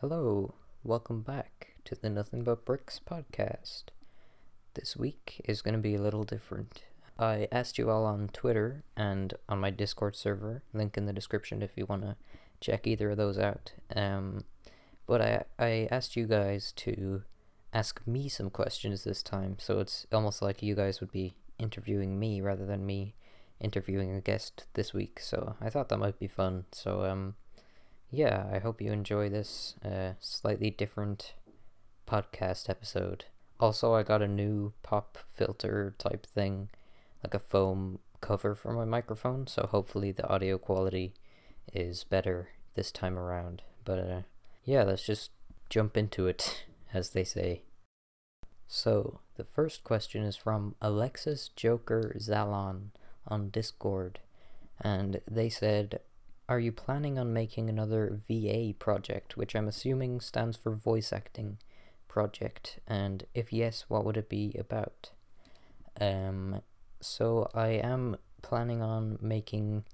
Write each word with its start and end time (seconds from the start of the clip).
Hello, 0.00 0.54
welcome 0.84 1.22
back 1.22 1.74
to 1.84 1.96
the 1.96 2.08
Nothing 2.08 2.44
But 2.44 2.64
Bricks 2.64 3.00
podcast. 3.04 3.86
This 4.74 4.96
week 4.96 5.40
is 5.44 5.60
going 5.60 5.74
to 5.74 5.80
be 5.80 5.96
a 5.96 6.00
little 6.00 6.22
different. 6.22 6.84
I 7.18 7.48
asked 7.50 7.78
you 7.78 7.90
all 7.90 8.04
on 8.04 8.30
Twitter 8.32 8.84
and 8.96 9.34
on 9.48 9.58
my 9.58 9.70
Discord 9.70 10.14
server, 10.14 10.62
link 10.72 10.96
in 10.96 11.06
the 11.06 11.12
description 11.12 11.62
if 11.62 11.72
you 11.74 11.84
want 11.84 12.02
to 12.02 12.14
check 12.60 12.86
either 12.86 13.10
of 13.10 13.16
those 13.16 13.40
out. 13.40 13.72
Um, 13.96 14.44
but 15.08 15.20
I, 15.20 15.44
I 15.58 15.88
asked 15.90 16.14
you 16.14 16.28
guys 16.28 16.70
to 16.76 17.24
ask 17.74 18.00
me 18.06 18.28
some 18.28 18.50
questions 18.50 19.02
this 19.02 19.24
time, 19.24 19.56
so 19.58 19.80
it's 19.80 20.06
almost 20.12 20.40
like 20.40 20.62
you 20.62 20.76
guys 20.76 21.00
would 21.00 21.10
be 21.10 21.34
interviewing 21.58 22.20
me 22.20 22.40
rather 22.40 22.66
than 22.66 22.86
me 22.86 23.16
interviewing 23.58 24.14
a 24.14 24.20
guest 24.20 24.66
this 24.74 24.94
week. 24.94 25.18
So 25.18 25.56
I 25.60 25.70
thought 25.70 25.88
that 25.88 25.98
might 25.98 26.20
be 26.20 26.28
fun. 26.28 26.66
So 26.70 27.04
um, 27.04 27.34
yeah, 28.10 28.46
I 28.52 28.58
hope 28.58 28.80
you 28.80 28.92
enjoy 28.92 29.28
this 29.28 29.74
uh, 29.84 30.12
slightly 30.20 30.70
different 30.70 31.34
podcast 32.06 32.70
episode. 32.70 33.26
Also, 33.60 33.92
I 33.94 34.02
got 34.02 34.22
a 34.22 34.28
new 34.28 34.72
pop 34.82 35.18
filter 35.34 35.94
type 35.98 36.26
thing, 36.26 36.70
like 37.22 37.34
a 37.34 37.38
foam 37.38 37.98
cover 38.20 38.54
for 38.54 38.72
my 38.72 38.84
microphone, 38.84 39.46
so 39.46 39.68
hopefully 39.70 40.12
the 40.12 40.26
audio 40.28 40.58
quality 40.58 41.14
is 41.74 42.04
better 42.04 42.48
this 42.74 42.90
time 42.90 43.18
around. 43.18 43.62
But 43.84 43.98
uh, 43.98 44.22
yeah, 44.64 44.84
let's 44.84 45.04
just 45.04 45.30
jump 45.68 45.96
into 45.96 46.26
it, 46.26 46.64
as 46.94 47.10
they 47.10 47.24
say. 47.24 47.62
So, 48.66 49.20
the 49.36 49.44
first 49.44 49.82
question 49.82 50.22
is 50.22 50.36
from 50.36 50.74
Alexis 50.80 51.50
Joker 51.56 52.14
Zalon 52.18 52.88
on 53.26 53.50
Discord, 53.50 54.20
and 54.80 55.20
they 55.30 55.48
said, 55.48 56.00
Are 56.48 56.58
you 56.58 56.72
planning 56.72 57.18
on 57.18 57.34
making 57.34 57.68
another 57.68 58.18
VA 58.26 58.72
project, 58.78 59.36
which 59.36 59.54
I'm 59.54 59.68
assuming 59.68 60.20
stands 60.20 60.56
for 60.56 60.72
voice 60.72 61.12
acting 61.12 61.58
project? 62.08 62.78
And 62.86 63.26
if 63.34 63.52
yes, 63.52 63.84
what 63.88 64.02
would 64.06 64.16
it 64.16 64.30
be 64.30 64.56
about? 64.58 65.10
Um, 66.00 66.62
so, 67.00 67.50
I 67.54 67.68
am 67.68 68.16
planning 68.40 68.80
on 68.80 69.18
making 69.20 69.84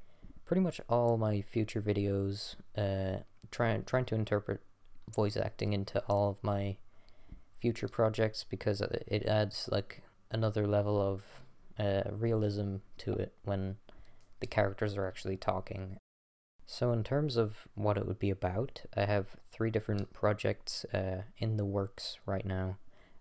pretty 0.44 0.60
much 0.60 0.80
all 0.88 1.16
my 1.16 1.42
future 1.42 1.82
videos, 1.82 2.54
uh, 2.78 3.22
trying 3.50 3.82
trying 3.84 4.04
to 4.06 4.14
interpret 4.14 4.60
voice 5.12 5.36
acting 5.36 5.72
into 5.72 6.00
all 6.04 6.30
of 6.30 6.44
my 6.44 6.76
future 7.60 7.88
projects 7.88 8.44
because 8.48 8.80
it 8.80 9.26
adds 9.26 9.68
like 9.72 10.02
another 10.30 10.68
level 10.68 11.00
of 11.00 11.22
uh, 11.78 12.08
realism 12.12 12.76
to 12.98 13.12
it 13.14 13.32
when 13.42 13.76
the 14.38 14.46
characters 14.46 14.96
are 14.96 15.06
actually 15.08 15.36
talking. 15.36 15.98
So, 16.66 16.92
in 16.92 17.04
terms 17.04 17.36
of 17.36 17.68
what 17.74 17.98
it 17.98 18.06
would 18.06 18.18
be 18.18 18.30
about, 18.30 18.82
I 18.96 19.04
have 19.04 19.36
three 19.52 19.70
different 19.70 20.12
projects 20.12 20.84
uh, 20.94 21.22
in 21.38 21.56
the 21.56 21.64
works 21.64 22.18
right 22.26 22.44
now. 22.44 22.78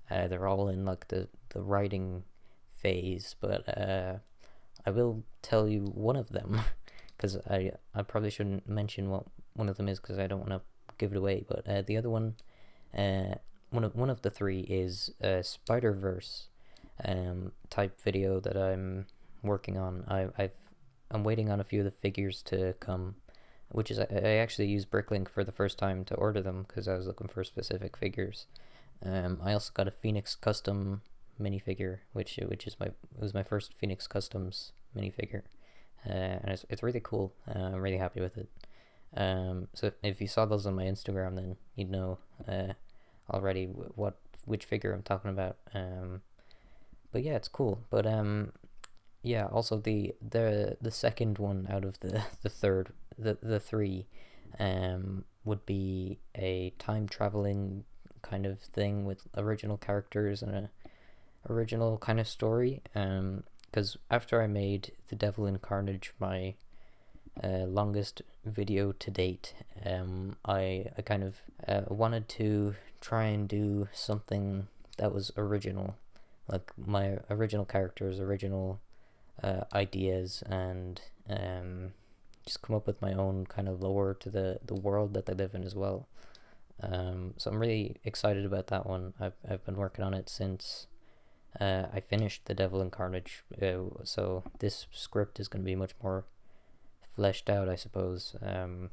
Uh, 0.09 0.27
they're 0.27 0.47
all 0.47 0.69
in 0.69 0.85
like 0.85 1.07
the, 1.09 1.27
the 1.49 1.61
writing 1.61 2.23
phase, 2.71 3.35
but 3.39 3.77
uh, 3.77 4.17
I 4.85 4.91
will 4.91 5.23
tell 5.41 5.67
you 5.67 5.81
one 5.93 6.15
of 6.15 6.29
them 6.29 6.61
because 7.17 7.37
I, 7.49 7.71
I 7.93 8.01
probably 8.03 8.29
shouldn't 8.29 8.67
mention 8.67 9.09
what 9.09 9.25
one 9.53 9.69
of 9.69 9.77
them 9.77 9.87
is 9.87 9.99
because 9.99 10.19
I 10.19 10.27
don't 10.27 10.47
want 10.47 10.51
to 10.51 10.61
give 10.97 11.11
it 11.11 11.17
away. 11.17 11.45
But 11.47 11.67
uh, 11.67 11.81
the 11.81 11.97
other 11.97 12.09
one, 12.09 12.35
uh, 12.97 13.35
one 13.69 13.83
of 13.83 13.95
one 13.95 14.09
of 14.09 14.21
the 14.21 14.29
three 14.29 14.61
is 14.61 15.11
a 15.21 15.43
Spider 15.43 15.93
Verse 15.93 16.47
um, 17.03 17.51
type 17.69 17.99
video 18.01 18.39
that 18.39 18.55
I'm 18.55 19.07
working 19.41 19.77
on. 19.77 20.05
I, 20.07 20.27
I've 20.37 20.51
I'm 21.11 21.23
waiting 21.23 21.51
on 21.51 21.59
a 21.59 21.63
few 21.63 21.81
of 21.81 21.85
the 21.85 21.91
figures 21.91 22.41
to 22.43 22.73
come, 22.79 23.15
which 23.73 23.91
is 23.91 23.99
I, 23.99 24.05
actually 24.05 24.67
used 24.67 24.89
Bricklink 24.89 25.27
for 25.27 25.43
the 25.43 25.51
first 25.51 25.77
time 25.77 26.05
to 26.05 26.15
order 26.15 26.41
them 26.41 26.65
because 26.67 26.87
I 26.87 26.95
was 26.95 27.07
looking 27.07 27.27
for 27.27 27.43
specific 27.43 27.97
figures. 27.97 28.45
Um, 29.03 29.41
I 29.43 29.53
also 29.53 29.71
got 29.73 29.87
a 29.87 29.91
Phoenix 29.91 30.35
custom 30.35 31.01
minifigure, 31.41 31.99
which 32.13 32.39
which 32.47 32.67
is 32.67 32.79
my 32.79 32.87
it 32.87 32.95
was 33.19 33.33
my 33.33 33.43
first 33.43 33.73
Phoenix 33.73 34.07
Customs 34.07 34.71
minifigure, 34.95 35.41
uh, 36.07 36.39
and 36.41 36.49
it's 36.49 36.65
it's 36.69 36.83
really 36.83 37.01
cool. 37.01 37.33
Uh, 37.53 37.59
I'm 37.59 37.81
really 37.81 37.97
happy 37.97 38.21
with 38.21 38.37
it. 38.37 38.49
Um, 39.15 39.67
so 39.73 39.87
if, 39.87 39.93
if 40.03 40.21
you 40.21 40.27
saw 40.27 40.45
those 40.45 40.65
on 40.65 40.75
my 40.75 40.85
Instagram, 40.85 41.35
then 41.35 41.57
you'd 41.75 41.91
know 41.91 42.19
uh, 42.47 42.73
already 43.29 43.65
what 43.65 44.17
which 44.45 44.65
figure 44.65 44.93
I'm 44.93 45.03
talking 45.03 45.31
about. 45.31 45.57
Um, 45.73 46.21
but 47.11 47.23
yeah, 47.23 47.33
it's 47.33 47.47
cool. 47.47 47.81
But 47.89 48.05
um, 48.05 48.53
yeah, 49.23 49.45
also 49.45 49.77
the 49.77 50.13
the 50.21 50.77
the 50.81 50.91
second 50.91 51.39
one 51.39 51.67
out 51.69 51.85
of 51.85 51.99
the 52.01 52.23
the 52.43 52.49
third 52.49 52.93
the 53.17 53.37
the 53.41 53.59
three, 53.59 54.05
um, 54.59 55.23
would 55.45 55.65
be 55.65 56.19
a 56.35 56.73
time 56.77 57.07
traveling 57.07 57.85
kind 58.21 58.45
of 58.45 58.59
thing 58.59 59.05
with 59.05 59.27
original 59.35 59.77
characters 59.77 60.41
and 60.41 60.53
a 60.53 60.69
original 61.49 61.97
kind 61.97 62.19
of 62.19 62.27
story. 62.27 62.81
Um, 62.95 63.43
because 63.65 63.97
after 64.11 64.39
I 64.39 64.45
made 64.45 64.91
the 65.07 65.15
Devil 65.15 65.47
in 65.47 65.57
Carnage 65.57 66.13
my 66.19 66.53
uh, 67.43 67.65
longest 67.65 68.21
video 68.45 68.91
to 68.91 69.09
date, 69.09 69.55
um, 69.83 70.35
I 70.45 70.91
I 70.97 71.01
kind 71.01 71.23
of 71.23 71.37
uh, 71.67 71.81
wanted 71.87 72.29
to 72.29 72.75
try 73.01 73.25
and 73.25 73.47
do 73.47 73.87
something 73.91 74.67
that 74.97 75.11
was 75.11 75.31
original 75.37 75.95
like 76.47 76.71
my 76.77 77.17
original 77.29 77.65
characters, 77.65 78.19
original 78.19 78.79
uh, 79.41 79.63
ideas, 79.73 80.43
and 80.45 81.01
um, 81.29 81.93
just 82.45 82.61
come 82.61 82.75
up 82.75 82.87
with 82.87 83.01
my 83.01 83.13
own 83.13 83.45
kind 83.45 83.67
of 83.67 83.81
lore 83.81 84.13
to 84.19 84.29
the 84.29 84.59
the 84.65 84.75
world 84.75 85.13
that 85.13 85.25
they 85.25 85.33
live 85.33 85.55
in 85.55 85.63
as 85.63 85.75
well. 85.75 86.07
Um, 86.81 87.33
so 87.37 87.51
I'm 87.51 87.59
really 87.59 87.97
excited 88.03 88.45
about 88.45 88.67
that 88.67 88.85
one. 88.85 89.13
I've 89.19 89.35
I've 89.49 89.65
been 89.65 89.77
working 89.77 90.03
on 90.03 90.13
it 90.13 90.29
since 90.29 90.87
uh, 91.59 91.83
I 91.93 91.99
finished 91.99 92.45
The 92.45 92.53
Devil 92.53 92.81
in 92.81 92.89
Carnage. 92.89 93.43
Uh, 93.61 94.03
so 94.03 94.43
this 94.59 94.87
script 94.91 95.39
is 95.39 95.47
going 95.47 95.63
to 95.63 95.65
be 95.65 95.75
much 95.75 95.93
more 96.01 96.25
fleshed 97.15 97.49
out, 97.49 97.69
I 97.69 97.75
suppose. 97.75 98.35
Um, 98.41 98.89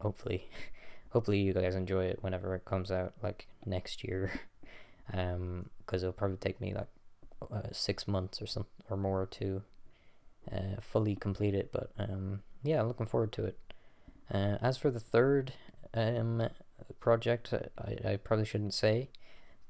hopefully, 0.00 0.48
hopefully 1.10 1.40
you 1.40 1.52
guys 1.52 1.74
enjoy 1.74 2.06
it 2.06 2.18
whenever 2.20 2.54
it 2.54 2.64
comes 2.64 2.90
out, 2.90 3.14
like 3.22 3.46
next 3.64 4.04
year. 4.04 4.32
um, 5.12 5.70
because 5.78 6.02
it'll 6.02 6.12
probably 6.12 6.38
take 6.38 6.60
me 6.60 6.74
like 6.74 6.88
uh, 7.42 7.68
six 7.72 8.06
months 8.08 8.40
or 8.40 8.46
some 8.46 8.66
or 8.88 8.96
more 8.96 9.26
to 9.26 9.62
uh, 10.50 10.80
fully 10.80 11.16
complete 11.16 11.54
it. 11.54 11.70
But 11.72 11.90
um, 11.98 12.42
yeah, 12.62 12.82
looking 12.82 13.06
forward 13.06 13.32
to 13.32 13.44
it. 13.44 13.58
Uh, 14.32 14.56
as 14.60 14.76
for 14.78 14.90
the 14.90 15.00
third 15.00 15.52
um, 15.92 16.48
project, 17.00 17.52
I, 17.52 18.12
I 18.12 18.16
probably 18.16 18.46
shouldn't 18.46 18.74
say, 18.74 19.10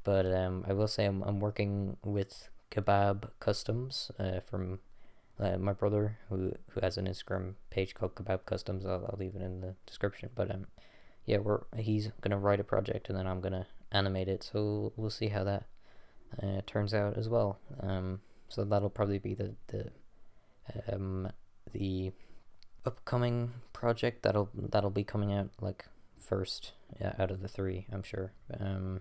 but 0.05 0.27
um, 0.27 0.65
I 0.69 0.73
will 0.73 0.89
say 0.89 1.07
I'm, 1.07 1.23
I'm 1.23 1.41
working 1.41 1.97
with 2.05 2.49
Kebab 2.71 3.31
Customs 3.41 4.11
uh, 4.19 4.41
from 4.41 4.81
uh, 5.41 5.59
my 5.59 5.73
brother 5.73 6.19
who 6.29 6.53
who 6.71 6.81
has 6.81 6.97
an 6.97 7.07
Instagram 7.07 7.55
page 7.71 7.95
called 7.95 8.15
Kebab 8.15 8.47
Customs. 8.47 8.87
I'll, 8.87 9.07
I'll 9.11 9.19
leave 9.19 9.35
it 9.35 9.43
in 9.43 9.61
the 9.61 9.75
description. 9.87 10.31
But 10.35 10.51
um, 10.51 10.67
yeah, 11.25 11.39
we're 11.39 11.63
he's 11.77 12.11
gonna 12.21 12.39
write 12.39 12.61
a 12.61 12.65
project 12.65 13.09
and 13.09 13.19
then 13.19 13.27
I'm 13.27 13.41
gonna 13.41 13.67
animate 13.93 14.29
it. 14.29 14.43
So 14.43 14.93
we'll 14.97 15.11
see 15.11 15.29
how 15.29 15.45
that 15.45 15.65
uh, 16.43 16.61
turns 16.67 16.95
out 16.95 17.17
as 17.17 17.29
well. 17.29 17.59
Um, 17.81 18.21
so 18.49 18.65
that'll 18.65 18.91
probably 18.91 19.19
be 19.19 19.35
the 19.35 19.55
the 19.69 19.91
um, 20.93 21.31
the 21.73 22.13
upcoming 22.87 23.53
project 23.73 24.23
that'll 24.23 24.51
that'll 24.55 24.91
be 24.91 25.05
coming 25.05 25.33
out 25.33 25.51
like 25.61 25.87
first 26.19 26.73
out 27.19 27.31
of 27.31 27.43
the 27.43 27.49
three, 27.49 27.87
I'm 27.93 28.03
sure. 28.03 28.33
Um, 28.59 29.01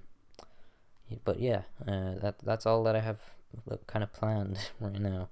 but 1.26 1.40
yeah, 1.40 1.64
uh, 1.88 2.16
that 2.22 2.36
that's 2.44 2.66
all 2.66 2.84
that 2.84 2.96
I 2.96 3.02
have 3.02 3.20
kind 3.88 4.04
of 4.04 4.14
planned 4.14 4.58
right 4.80 5.00
now. 5.00 5.30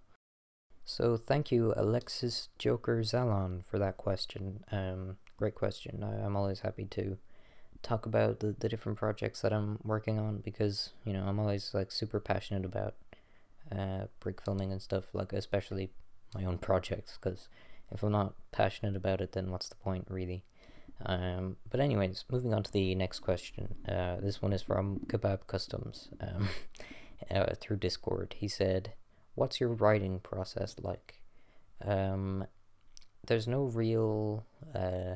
So 0.84 1.16
thank 1.16 1.51
you, 1.51 1.73
Alexis 1.78 2.49
Joker 2.58 3.02
Zalon, 3.02 3.64
for 3.66 3.79
that 3.79 3.97
question. 3.97 4.64
Um, 4.72 5.17
great 5.37 5.55
question. 5.55 6.03
I, 6.03 6.25
I'm 6.25 6.35
always 6.35 6.61
happy 6.61 6.85
to 6.85 7.17
talk 7.81 8.05
about 8.05 8.39
the, 8.39 8.55
the 8.59 8.69
different 8.69 8.97
projects 8.97 9.41
that 9.41 9.53
I'm 9.53 9.79
working 9.83 10.19
on 10.19 10.37
because 10.37 10.91
you 11.05 11.13
know 11.13 11.23
I'm 11.23 11.39
always 11.39 11.73
like 11.73 11.91
super 11.91 12.19
passionate 12.19 12.66
about 12.66 12.95
uh, 13.75 14.05
brick 14.19 14.41
filming 14.41 14.72
and 14.72 14.81
stuff 14.81 15.05
like 15.13 15.33
especially 15.33 15.91
my 16.35 16.45
own 16.45 16.57
projects 16.69 17.17
because 17.19 17.49
if 17.91 18.03
I'm 18.03 18.11
not 18.11 18.33
passionate 18.51 18.95
about 18.95 19.22
it 19.22 19.31
then 19.31 19.51
what's 19.51 19.69
the 19.69 19.75
point 19.75 20.05
really? 20.09 20.43
Um, 21.03 21.57
but 21.69 21.79
anyways 21.79 22.25
moving 22.31 22.53
on 22.53 22.63
to 22.63 22.72
the 22.72 22.93
next 22.93 23.19
question 23.19 23.75
uh, 23.87 24.17
this 24.22 24.41
one 24.41 24.53
is 24.53 24.61
from 24.61 25.01
Kebab 25.07 25.47
Customs 25.47 26.09
um, 26.22 26.49
uh, 27.31 27.53
through 27.59 27.77
Discord. 27.77 28.35
He 28.37 28.47
said 28.47 28.93
what's 29.35 29.59
your 29.59 29.69
writing 29.69 30.19
process 30.19 30.75
like? 30.81 31.22
Um, 31.84 32.45
there's 33.25 33.47
no 33.47 33.63
real 33.63 34.45
uh, 34.75 35.16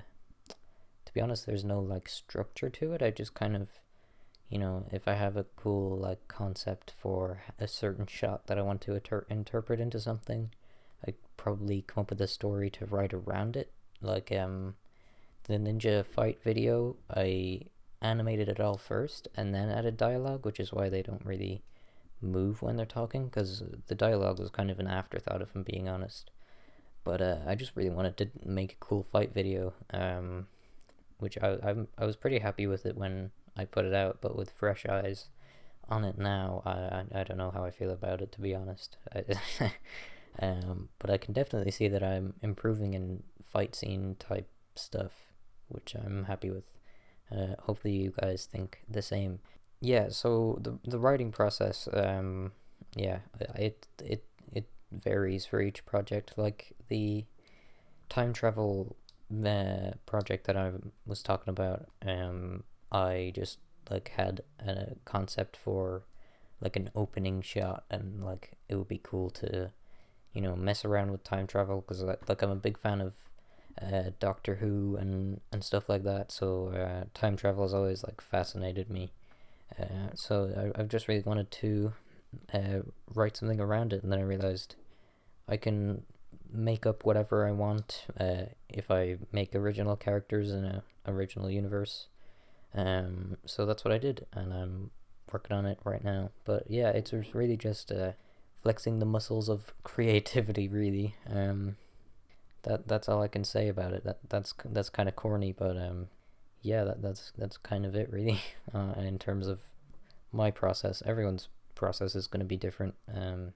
be 1.15 1.21
honest, 1.21 1.45
there's 1.45 1.63
no 1.63 1.79
like 1.79 2.07
structure 2.09 2.69
to 2.69 2.91
it. 2.94 3.01
I 3.01 3.09
just 3.09 3.33
kind 3.33 3.56
of, 3.56 3.69
you 4.50 4.59
know, 4.59 4.85
if 4.91 5.07
I 5.07 5.13
have 5.13 5.38
a 5.38 5.45
cool 5.56 5.97
like 5.97 6.27
concept 6.27 6.94
for 6.95 7.41
a 7.57 7.67
certain 7.67 8.06
shot 8.06 8.45
that 8.47 8.59
I 8.59 8.62
want 8.62 8.81
to 8.81 8.95
inter- 8.95 9.25
interpret 9.29 9.79
into 9.79 10.00
something, 10.00 10.51
I 11.07 11.13
probably 11.38 11.83
come 11.88 12.01
up 12.01 12.09
with 12.09 12.21
a 12.21 12.27
story 12.27 12.69
to 12.71 12.85
write 12.85 13.13
around 13.13 13.56
it. 13.56 13.71
Like 14.01 14.29
um, 14.31 14.75
the 15.45 15.53
ninja 15.53 16.06
fight 16.06 16.44
video, 16.44 16.97
I 17.09 17.61
animated 18.01 18.50
it 18.50 18.59
all 18.59 18.77
first 18.77 19.29
and 19.35 19.56
then 19.56 19.69
added 19.69 19.95
dialogue, 19.95 20.45
which 20.45 20.59
is 20.59 20.73
why 20.73 20.89
they 20.89 21.01
don't 21.01 21.25
really 21.25 21.63
move 22.21 22.61
when 22.61 22.75
they're 22.75 22.85
talking, 22.85 23.25
because 23.25 23.63
the 23.88 23.95
dialogue 23.95 24.39
was 24.39 24.50
kind 24.50 24.69
of 24.69 24.79
an 24.79 24.88
afterthought, 24.88 25.41
if 25.41 25.56
I'm 25.56 25.63
being 25.63 25.88
honest. 25.88 26.29
But 27.06 27.21
uh, 27.21 27.38
I 27.47 27.56
just 27.56 27.75
really 27.75 27.89
wanted 27.89 28.18
to 28.18 28.29
make 28.44 28.73
a 28.73 28.85
cool 28.85 29.03
fight 29.03 29.33
video, 29.33 29.73
um, 29.94 30.47
which 31.19 31.38
I, 31.41 31.57
I 31.63 31.75
I 31.97 32.06
was 32.06 32.15
pretty 32.15 32.39
happy 32.39 32.67
with 32.67 32.85
it 32.85 32.97
when 32.97 33.31
I 33.57 33.65
put 33.65 33.85
it 33.85 33.94
out, 33.94 34.19
but 34.21 34.35
with 34.35 34.51
fresh 34.51 34.85
eyes 34.85 35.29
on 35.88 36.03
it 36.03 36.17
now, 36.17 36.62
I, 36.65 36.71
I, 36.71 37.06
I 37.21 37.23
don't 37.23 37.38
know 37.38 37.51
how 37.51 37.63
I 37.63 37.71
feel 37.71 37.91
about 37.91 38.21
it, 38.21 38.31
to 38.33 38.41
be 38.41 38.56
honest. 38.56 38.97
Um, 40.39 40.89
but 41.00 41.09
I 41.09 41.17
can 41.17 41.33
definitely 41.33 41.71
see 41.71 41.88
that 41.88 42.03
I'm 42.03 42.33
improving 42.41 42.94
in 42.94 43.23
fight 43.51 43.75
scene 43.75 44.15
type 44.19 44.50
stuff, 44.75 45.12
which 45.67 45.95
I'm 45.95 46.25
happy 46.25 46.51
with. 46.51 46.65
Uh, 47.31 47.56
hopefully 47.59 47.94
you 47.94 48.13
guys 48.21 48.45
think 48.45 48.79
the 48.89 49.01
same. 49.01 49.39
Yeah, 49.81 50.09
so 50.09 50.59
the 50.61 50.77
the 50.89 51.00
writing 51.00 51.31
process, 51.31 51.88
um, 51.94 52.51
yeah, 52.95 53.19
it 53.56 53.88
it 54.03 54.23
it 54.51 54.68
varies 54.91 55.45
for 55.45 55.61
each 55.61 55.85
project. 55.85 56.33
Like 56.38 56.73
the 56.88 57.25
time 58.09 58.33
travel 58.33 58.95
uh, 59.31 59.92
project 60.06 60.48
that 60.48 60.57
I 60.57 60.72
was 61.06 61.22
talking 61.24 61.50
about, 61.50 61.88
um, 62.06 62.63
I 62.92 63.31
just 63.36 63.60
like 63.89 64.10
had 64.16 64.42
a 64.60 64.95
concept 65.06 65.57
for 65.57 66.04
like 66.62 66.75
an 66.75 66.89
opening 66.95 67.42
shot, 67.42 67.83
and 67.89 68.24
like 68.24 68.54
it 68.69 68.75
would 68.75 68.88
be 68.88 69.01
cool 69.04 69.30
to, 69.31 69.72
you 70.33 70.42
know, 70.42 70.56
mess 70.56 70.86
around 70.86 71.12
with 71.12 71.24
time 71.24 71.48
travel 71.48 71.81
because 71.81 72.01
like, 72.01 72.27
like 72.30 72.42
I'm 72.42 72.51
a 72.51 72.56
big 72.56 72.77
fan 72.77 73.01
of 73.01 73.13
uh, 73.81 74.12
Doctor 74.19 74.56
Who 74.56 74.95
and 74.98 75.42
and 75.51 75.63
stuff 75.63 75.89
like 75.89 76.04
that. 76.04 76.31
So 76.31 76.69
uh, 76.69 77.06
time 77.13 77.36
travel 77.36 77.63
has 77.63 77.74
always 77.74 78.04
like 78.04 78.21
fascinated 78.21 78.89
me. 78.89 79.12
Uh, 79.80 80.10
so 80.13 80.71
I, 80.75 80.80
I've 80.80 80.89
just 80.89 81.07
really 81.07 81.24
wanted 81.24 81.51
to 81.51 81.94
uh, 82.54 82.80
write 83.13 83.38
something 83.38 83.60
around 83.60 83.94
it, 83.94 84.04
and 84.04 84.12
then 84.12 84.19
I 84.19 84.24
realized 84.24 84.75
I 85.48 85.57
can 85.57 86.04
make 86.51 86.86
up 86.86 87.06
whatever 87.06 87.47
I 87.47 87.51
want 87.51 88.06
uh, 88.19 88.45
if 88.69 88.92
I 88.92 89.18
make 89.31 89.56
original 89.56 89.95
characters 89.95 90.51
in 90.51 90.65
a 90.65 90.83
original 91.07 91.50
universe. 91.50 92.07
Um, 92.74 93.38
so 93.45 93.65
that's 93.65 93.86
what 93.86 93.94
I 93.94 93.97
did, 93.97 94.25
and 94.33 94.53
I'm 94.53 94.92
working 95.31 95.56
on 95.56 95.65
it 95.65 95.80
right 95.83 96.03
now. 96.03 96.31
But 96.44 96.69
yeah, 96.69 96.89
it's 96.89 97.13
really 97.33 97.57
just 97.57 97.92
uh, 97.92 98.12
flexing 98.62 99.00
the 99.00 99.06
muscles 99.06 99.50
of 99.50 99.74
creativity, 99.83 100.68
really. 100.68 101.15
Um, 101.30 101.77
that 102.63 102.88
that's 102.88 103.07
all 103.07 103.21
I 103.21 103.27
can 103.27 103.44
say 103.44 103.68
about 103.68 103.94
it. 103.94 104.03
That 104.03 104.19
that's 104.30 104.53
that's 104.65 104.89
kind 104.89 105.07
of 105.07 105.15
corny, 105.15 105.53
but 105.53 105.77
um, 105.77 106.09
yeah, 106.62 106.83
that 106.83 107.01
that's 107.01 107.31
that's 107.38 107.57
kind 107.57 107.86
of 107.86 107.95
it, 107.95 108.12
really. 108.12 108.42
Uh, 108.74 108.94
in 108.97 109.18
terms 109.18 109.47
of 109.47 109.62
my 110.33 110.51
process, 110.51 111.01
everyone's 111.06 111.47
process 111.75 112.13
is 112.13 112.27
going 112.27 112.42
to 112.42 112.45
be 112.45 112.57
different, 112.57 112.94
um, 113.15 113.53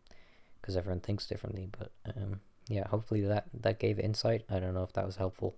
because 0.62 0.78
everyone 0.78 1.02
thinks 1.02 1.28
differently. 1.28 1.68
But 1.78 1.92
um, 2.16 2.40
yeah, 2.70 2.88
hopefully 2.88 3.22
that 3.22 3.48
that 3.54 3.80
gave 3.80 4.00
insight. 4.00 4.46
I 4.50 4.60
don't 4.60 4.74
know 4.74 4.84
if 4.84 4.94
that 4.94 5.06
was 5.06 5.18
helpful, 5.18 5.56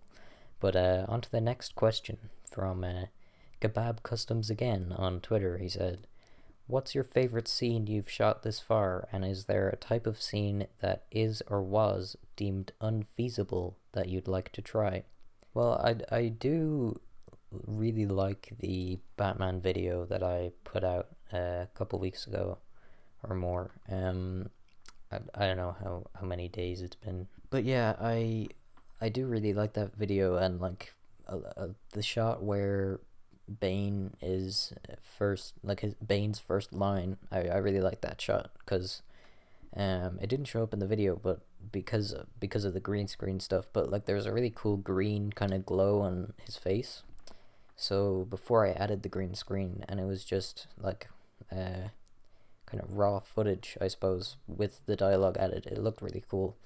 but 0.60 0.76
uh, 0.76 1.06
on 1.08 1.22
to 1.22 1.32
the 1.32 1.42
next 1.42 1.76
question 1.76 2.18
from 2.50 2.84
uh 2.84 3.06
Kebab 3.62 4.02
Customs 4.02 4.50
again 4.50 4.94
on 4.98 5.22
Twitter. 5.22 5.58
He 5.60 5.70
said, 5.70 6.08
What's 6.68 6.96
your 6.96 7.04
favorite 7.04 7.48
scene 7.48 7.86
you've 7.86 8.10
shot 8.10 8.44
this 8.44 8.60
far, 8.60 9.08
and 9.12 9.24
is 9.24 9.46
there 9.46 9.70
a 9.70 9.76
type 9.76 10.08
of 10.08 10.22
scene 10.22 10.68
that 10.82 11.04
is 11.12 11.44
or 11.48 11.62
was 11.62 12.16
deemed 12.36 12.72
unfeasible 12.82 13.78
that 13.92 14.10
you'd 14.10 14.28
like 14.28 14.52
to 14.54 14.62
try? 14.62 15.04
Well, 15.54 15.74
I, 15.74 16.16
I 16.16 16.28
do 16.30 17.00
really 17.52 18.06
like 18.06 18.54
the 18.60 19.00
Batman 19.18 19.60
video 19.60 20.06
that 20.06 20.24
I 20.24 20.52
put 20.64 20.84
out 20.84 21.10
a 21.34 21.68
couple 21.76 22.00
weeks 22.00 22.26
ago 22.26 22.60
or 23.24 23.36
more. 23.36 23.72
Um, 23.90 24.50
I, 25.12 25.20
I 25.36 25.48
don't 25.48 25.58
know 25.58 25.76
how, 25.84 26.06
how 26.20 26.26
many 26.26 26.48
days 26.48 26.82
it's 26.82 26.96
been, 26.96 27.28
but 27.50 27.64
yeah, 27.64 27.96
I 28.00 28.48
I 29.02 29.10
do 29.10 29.26
really 29.26 29.54
like 29.54 29.74
that 29.74 29.96
video 29.96 30.36
and 30.36 30.62
like 30.62 30.94
uh, 31.28 31.40
uh, 31.58 31.68
the 31.94 32.04
shot 32.04 32.44
where 32.44 33.00
Bane 33.60 34.12
is 34.22 34.74
first, 35.18 35.56
like 35.64 35.82
his 35.82 35.96
Bane's 35.96 36.40
first 36.40 36.74
line. 36.74 37.18
I, 37.32 37.48
I 37.48 37.58
really 37.58 37.82
like 37.82 38.02
that 38.02 38.22
shot 38.22 38.52
because 38.60 39.02
um, 39.76 40.20
it 40.22 40.30
didn't 40.30 40.46
show 40.46 40.64
up 40.64 40.74
in 40.74 40.80
the 40.80 40.88
video, 40.88 41.16
but 41.16 41.42
because 41.72 42.14
because 42.40 42.66
of 42.66 42.74
the 42.74 42.80
green 42.80 43.08
screen 43.08 43.40
stuff. 43.40 43.66
But 43.74 43.90
like 43.90 44.06
there's 44.06 44.26
a 44.26 44.34
really 44.34 44.54
cool 44.54 44.78
green 44.78 45.32
kind 45.32 45.54
of 45.54 45.66
glow 45.66 46.02
on 46.02 46.34
his 46.46 46.58
face. 46.58 47.04
So 47.76 48.28
before 48.30 48.68
I 48.68 48.72
added 48.72 49.02
the 49.02 49.10
green 49.10 49.34
screen, 49.34 49.84
and 49.90 50.00
it 50.00 50.06
was 50.06 50.24
just 50.24 50.68
like 50.80 51.08
uh, 51.52 51.90
kind 52.66 52.82
of 52.82 52.94
raw 52.94 53.20
footage, 53.20 53.78
I 53.82 53.88
suppose, 53.88 54.38
with 54.48 54.82
the 54.86 54.96
dialogue 54.96 55.38
added. 55.38 55.66
It 55.66 55.78
looked 55.80 56.02
really 56.02 56.24
cool. 56.30 56.58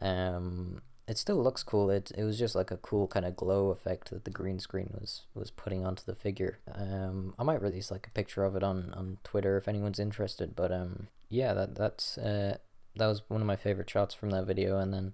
Um, 0.00 0.82
it 1.08 1.18
still 1.18 1.42
looks 1.42 1.62
cool. 1.62 1.90
It 1.90 2.10
it 2.16 2.24
was 2.24 2.38
just 2.38 2.54
like 2.54 2.70
a 2.70 2.76
cool 2.78 3.06
kind 3.06 3.24
of 3.24 3.36
glow 3.36 3.70
effect 3.70 4.10
that 4.10 4.24
the 4.24 4.30
green 4.30 4.58
screen 4.58 4.90
was 4.92 5.22
was 5.34 5.50
putting 5.50 5.86
onto 5.86 6.04
the 6.04 6.14
figure. 6.14 6.58
Um, 6.74 7.34
I 7.38 7.44
might 7.44 7.62
release 7.62 7.90
like 7.90 8.06
a 8.08 8.10
picture 8.10 8.44
of 8.44 8.56
it 8.56 8.64
on 8.64 8.92
on 8.94 9.18
Twitter 9.22 9.56
if 9.56 9.68
anyone's 9.68 10.00
interested. 10.00 10.56
But 10.56 10.72
um, 10.72 11.08
yeah, 11.28 11.54
that 11.54 11.76
that's 11.76 12.18
uh 12.18 12.58
that 12.96 13.06
was 13.06 13.22
one 13.28 13.40
of 13.40 13.46
my 13.46 13.56
favorite 13.56 13.90
shots 13.90 14.14
from 14.14 14.30
that 14.30 14.46
video. 14.46 14.78
And 14.78 14.92
then 14.92 15.12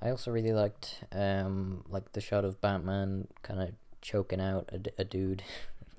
I 0.00 0.10
also 0.10 0.30
really 0.30 0.52
liked 0.52 1.02
um 1.12 1.84
like 1.88 2.12
the 2.12 2.20
shot 2.20 2.44
of 2.44 2.60
Batman 2.60 3.26
kind 3.42 3.60
of 3.60 3.70
choking 4.00 4.40
out 4.40 4.70
a, 4.72 5.02
a 5.02 5.04
dude, 5.04 5.42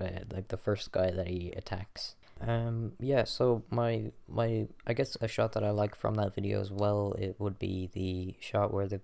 like 0.00 0.48
the 0.48 0.56
first 0.56 0.90
guy 0.90 1.10
that 1.10 1.28
he 1.28 1.52
attacks. 1.54 2.14
Um, 2.44 2.92
yeah, 2.98 3.22
so 3.24 3.62
my, 3.70 4.10
my, 4.28 4.66
I 4.86 4.94
guess 4.94 5.16
a 5.20 5.28
shot 5.28 5.52
that 5.52 5.62
I 5.62 5.70
like 5.70 5.94
from 5.94 6.14
that 6.16 6.34
video 6.34 6.60
as 6.60 6.72
well, 6.72 7.14
it 7.18 7.36
would 7.38 7.58
be 7.58 7.88
the 7.92 8.34
shot 8.40 8.74
where 8.74 8.88
the, 8.88 9.00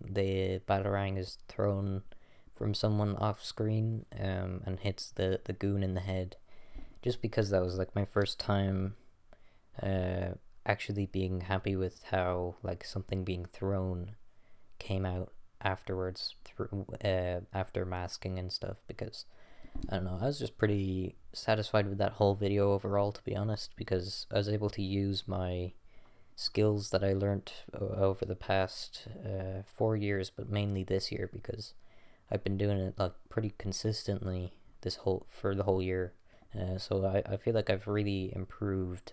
the 0.00 0.60
Batarang 0.68 1.18
is 1.18 1.38
thrown 1.48 2.02
from 2.54 2.74
someone 2.74 3.16
off 3.16 3.44
screen, 3.44 4.04
um, 4.18 4.62
and 4.64 4.78
hits 4.80 5.10
the, 5.10 5.40
the 5.44 5.52
goon 5.52 5.82
in 5.82 5.94
the 5.94 6.00
head. 6.00 6.36
Just 7.02 7.20
because 7.20 7.50
that 7.50 7.62
was 7.62 7.78
like 7.78 7.94
my 7.94 8.04
first 8.04 8.38
time, 8.38 8.94
uh, 9.82 10.34
actually 10.64 11.06
being 11.06 11.42
happy 11.42 11.74
with 11.74 12.02
how, 12.10 12.56
like, 12.62 12.84
something 12.84 13.24
being 13.24 13.44
thrown 13.44 14.12
came 14.78 15.04
out 15.04 15.32
afterwards, 15.60 16.36
through, 16.44 16.86
uh, 17.04 17.40
after 17.52 17.84
masking 17.84 18.38
and 18.38 18.52
stuff, 18.52 18.76
because 18.86 19.24
I 19.90 19.96
don't 19.96 20.04
know, 20.04 20.18
I 20.20 20.26
was 20.26 20.38
just 20.38 20.58
pretty 20.58 21.16
satisfied 21.38 21.88
with 21.88 21.98
that 21.98 22.12
whole 22.12 22.34
video 22.34 22.72
overall, 22.72 23.12
to 23.12 23.22
be 23.24 23.36
honest, 23.36 23.72
because 23.76 24.26
I 24.32 24.36
was 24.36 24.48
able 24.48 24.70
to 24.70 24.82
use 24.82 25.26
my 25.26 25.72
skills 26.36 26.90
that 26.90 27.02
I 27.02 27.12
learned 27.14 27.52
over 27.80 28.24
the 28.24 28.36
past 28.36 29.08
uh, 29.24 29.62
four 29.66 29.96
years, 29.96 30.30
but 30.30 30.48
mainly 30.48 30.84
this 30.84 31.10
year 31.10 31.28
because 31.32 31.74
I've 32.30 32.44
been 32.44 32.56
doing 32.56 32.78
it 32.78 32.94
like 32.96 33.14
pretty 33.28 33.54
consistently 33.58 34.52
this 34.82 34.96
whole 34.96 35.26
for 35.28 35.54
the 35.54 35.64
whole 35.64 35.82
year. 35.82 36.12
Uh, 36.58 36.78
so 36.78 37.04
I, 37.04 37.32
I 37.32 37.36
feel 37.36 37.54
like 37.54 37.70
I've 37.70 37.88
really 37.88 38.32
improved 38.34 39.12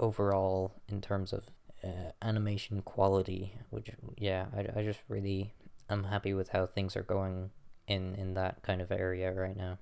overall 0.00 0.72
in 0.88 1.00
terms 1.00 1.32
of 1.32 1.50
uh, 1.84 2.12
animation 2.22 2.82
quality, 2.82 3.52
which 3.70 3.90
yeah, 4.16 4.46
I, 4.56 4.80
I 4.80 4.82
just 4.82 5.00
really 5.08 5.52
I'm 5.90 6.04
happy 6.04 6.32
with 6.32 6.48
how 6.48 6.66
things 6.66 6.96
are 6.96 7.02
going 7.02 7.50
in 7.86 8.14
in 8.14 8.34
that 8.34 8.62
kind 8.62 8.80
of 8.80 8.90
area 8.90 9.32
right 9.32 9.56
now 9.56 9.78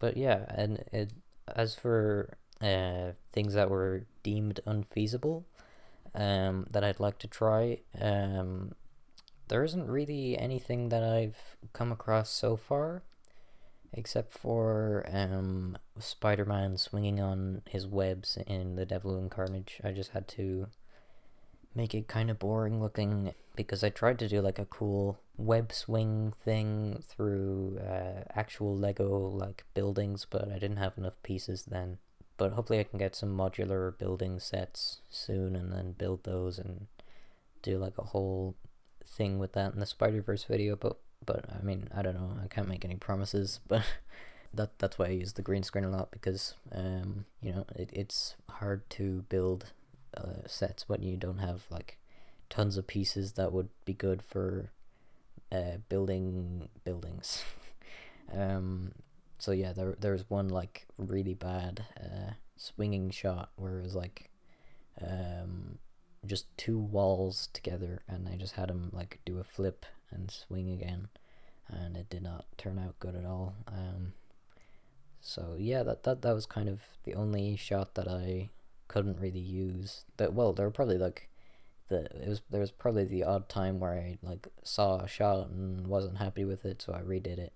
but 0.00 0.16
yeah, 0.16 0.46
and 0.48 0.82
it, 0.92 1.12
as 1.54 1.76
for 1.76 2.36
uh, 2.60 3.12
things 3.32 3.54
that 3.54 3.70
were 3.70 4.06
deemed 4.24 4.58
unfeasible, 4.66 5.46
um, 6.14 6.66
that 6.72 6.82
I'd 6.82 6.98
like 6.98 7.18
to 7.20 7.28
try, 7.28 7.78
um, 8.00 8.72
there 9.46 9.62
isn't 9.62 9.86
really 9.86 10.36
anything 10.36 10.88
that 10.88 11.04
I've 11.04 11.56
come 11.72 11.92
across 11.92 12.30
so 12.30 12.56
far, 12.56 13.02
except 13.92 14.32
for 14.32 15.06
um, 15.12 15.76
Spider-Man 15.98 16.76
swinging 16.78 17.20
on 17.20 17.62
his 17.68 17.86
webs 17.86 18.38
in 18.46 18.76
The 18.76 18.86
Devil 18.86 19.16
and 19.16 19.30
Carnage. 19.30 19.80
I 19.84 19.92
just 19.92 20.10
had 20.10 20.26
to 20.28 20.68
make 21.74 21.94
it 21.94 22.08
kind 22.08 22.30
of 22.30 22.38
boring 22.38 22.80
looking 22.80 23.32
because 23.56 23.84
I 23.84 23.90
tried 23.90 24.18
to 24.20 24.28
do 24.28 24.40
like 24.40 24.58
a 24.58 24.64
cool 24.64 25.20
web 25.36 25.72
swing 25.72 26.32
thing 26.44 27.02
through 27.06 27.78
uh, 27.78 28.24
actual 28.34 28.76
Lego 28.76 29.18
like 29.28 29.64
buildings, 29.74 30.26
but 30.28 30.48
I 30.50 30.58
didn't 30.58 30.78
have 30.78 30.96
enough 30.96 31.22
pieces 31.22 31.64
then. 31.64 31.98
But 32.36 32.52
hopefully 32.52 32.80
I 32.80 32.84
can 32.84 32.98
get 32.98 33.14
some 33.14 33.36
modular 33.36 33.96
building 33.96 34.40
sets 34.40 35.00
soon 35.10 35.54
and 35.54 35.70
then 35.72 35.92
build 35.92 36.24
those 36.24 36.58
and 36.58 36.86
do 37.62 37.76
like 37.76 37.98
a 37.98 38.04
whole 38.04 38.56
thing 39.06 39.38
with 39.38 39.52
that 39.52 39.74
in 39.74 39.80
the 39.80 39.86
Spider-Verse 39.86 40.44
video, 40.44 40.76
but 40.76 40.98
but 41.24 41.44
I 41.54 41.62
mean, 41.62 41.88
I 41.94 42.00
don't 42.00 42.14
know, 42.14 42.38
I 42.42 42.48
can't 42.48 42.68
make 42.68 42.84
any 42.84 42.96
promises, 42.96 43.60
but 43.68 43.84
that 44.54 44.78
that's 44.78 44.98
why 44.98 45.06
I 45.06 45.10
use 45.10 45.34
the 45.34 45.42
green 45.42 45.62
screen 45.62 45.84
a 45.84 45.90
lot 45.90 46.10
because 46.10 46.54
um 46.72 47.26
you 47.42 47.52
know, 47.52 47.66
it, 47.76 47.90
it's 47.92 48.36
hard 48.48 48.88
to 48.90 49.24
build 49.28 49.72
uh, 50.16 50.46
sets 50.46 50.88
when 50.88 51.02
you 51.02 51.16
don't 51.16 51.38
have 51.38 51.62
like 51.70 51.98
tons 52.48 52.76
of 52.76 52.86
pieces 52.86 53.32
that 53.32 53.52
would 53.52 53.68
be 53.84 53.94
good 53.94 54.22
for 54.22 54.70
uh, 55.52 55.78
building 55.88 56.68
buildings. 56.84 57.44
um, 58.32 58.92
so 59.38 59.52
yeah, 59.52 59.72
there 59.72 59.96
there 59.98 60.12
was 60.12 60.28
one 60.28 60.48
like 60.48 60.86
really 60.98 61.34
bad 61.34 61.86
uh, 61.98 62.32
swinging 62.56 63.10
shot 63.10 63.50
where 63.56 63.78
it 63.78 63.82
was 63.82 63.94
like 63.94 64.30
um, 65.00 65.78
just 66.26 66.46
two 66.56 66.78
walls 66.78 67.48
together, 67.52 68.02
and 68.08 68.28
I 68.28 68.36
just 68.36 68.54
had 68.54 68.70
him 68.70 68.90
like 68.92 69.20
do 69.24 69.38
a 69.38 69.44
flip 69.44 69.86
and 70.10 70.30
swing 70.30 70.70
again, 70.70 71.08
and 71.68 71.96
it 71.96 72.10
did 72.10 72.22
not 72.22 72.44
turn 72.58 72.78
out 72.78 72.98
good 72.98 73.14
at 73.14 73.24
all. 73.24 73.54
Um, 73.66 74.12
so 75.20 75.56
yeah, 75.58 75.82
that 75.82 76.02
that 76.02 76.22
that 76.22 76.34
was 76.34 76.46
kind 76.46 76.68
of 76.68 76.80
the 77.04 77.14
only 77.14 77.56
shot 77.56 77.94
that 77.94 78.08
I 78.08 78.50
couldn't 78.90 79.20
really 79.20 79.38
use. 79.38 80.04
That 80.16 80.34
well, 80.34 80.52
there 80.52 80.66
were 80.66 80.72
probably 80.72 80.98
like 80.98 81.30
the 81.88 82.04
it 82.04 82.28
was 82.28 82.42
there 82.50 82.60
was 82.60 82.72
probably 82.72 83.04
the 83.04 83.22
odd 83.22 83.48
time 83.48 83.78
where 83.78 83.92
I 83.92 84.18
like 84.20 84.48
saw 84.64 84.98
a 84.98 85.08
shot 85.08 85.48
and 85.48 85.86
wasn't 85.86 86.18
happy 86.18 86.44
with 86.44 86.64
it, 86.64 86.82
so 86.82 86.92
I 86.92 87.00
redid 87.00 87.38
it. 87.38 87.52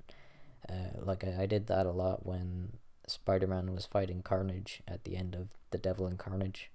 Uh, 0.68 1.00
like 1.00 1.24
I, 1.24 1.42
I 1.42 1.46
did 1.46 1.66
that 1.66 1.86
a 1.86 1.90
lot 1.90 2.24
when 2.24 2.74
Spider 3.08 3.48
Man 3.48 3.74
was 3.74 3.84
fighting 3.84 4.22
Carnage 4.22 4.80
at 4.86 5.02
the 5.02 5.16
end 5.16 5.34
of 5.34 5.48
The 5.72 5.78
Devil 5.78 6.06
and 6.06 6.18
Carnage, 6.18 6.70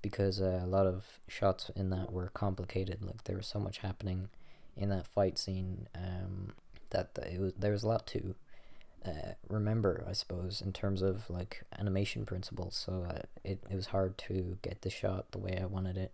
because 0.00 0.40
uh, 0.40 0.60
a 0.64 0.66
lot 0.66 0.86
of 0.86 1.20
shots 1.28 1.70
in 1.76 1.90
that 1.90 2.10
were 2.10 2.28
complicated. 2.28 3.04
Like 3.04 3.24
there 3.24 3.36
was 3.36 3.46
so 3.46 3.60
much 3.60 3.78
happening 3.78 4.30
in 4.74 4.88
that 4.88 5.06
fight 5.06 5.38
scene 5.38 5.86
um, 5.94 6.54
that 6.90 7.10
it 7.30 7.38
was 7.38 7.52
there 7.58 7.72
was 7.72 7.82
a 7.82 7.88
lot 7.88 8.06
to 8.08 8.34
uh, 9.06 9.32
remember, 9.48 10.04
I 10.08 10.12
suppose, 10.12 10.60
in 10.60 10.72
terms 10.72 11.02
of 11.02 11.28
like 11.30 11.62
animation 11.78 12.26
principles. 12.26 12.76
So 12.76 13.06
uh, 13.08 13.22
it 13.44 13.62
it 13.70 13.76
was 13.76 13.86
hard 13.86 14.18
to 14.18 14.58
get 14.62 14.82
the 14.82 14.90
shot 14.90 15.30
the 15.30 15.38
way 15.38 15.58
I 15.60 15.66
wanted 15.66 15.96
it. 15.96 16.12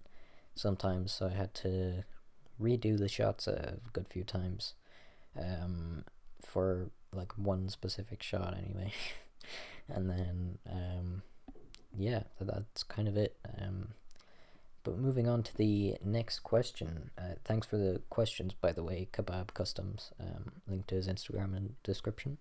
Sometimes 0.54 1.12
so 1.12 1.26
I 1.26 1.30
had 1.30 1.54
to 1.54 2.04
redo 2.60 2.98
the 2.98 3.08
shots 3.08 3.46
a 3.48 3.78
good 3.92 4.06
few 4.08 4.22
times 4.22 4.74
um, 5.38 6.04
for 6.40 6.90
like 7.12 7.36
one 7.36 7.68
specific 7.68 8.22
shot 8.22 8.56
anyway. 8.56 8.92
and 9.88 10.10
then 10.10 10.58
um, 10.70 11.22
yeah, 11.96 12.24
so 12.38 12.44
that's 12.44 12.82
kind 12.82 13.08
of 13.08 13.16
it. 13.16 13.36
Um, 13.60 13.88
but 14.82 14.98
moving 14.98 15.26
on 15.26 15.42
to 15.42 15.56
the 15.56 15.96
next 16.04 16.40
question. 16.40 17.10
Uh, 17.16 17.36
thanks 17.42 17.66
for 17.66 17.78
the 17.78 18.02
questions, 18.10 18.52
by 18.52 18.70
the 18.70 18.82
way, 18.82 19.08
Kebab 19.14 19.54
Customs. 19.54 20.12
Um, 20.20 20.52
link 20.68 20.86
to 20.88 20.96
his 20.96 21.08
Instagram 21.08 21.56
in 21.56 21.76
description 21.82 22.36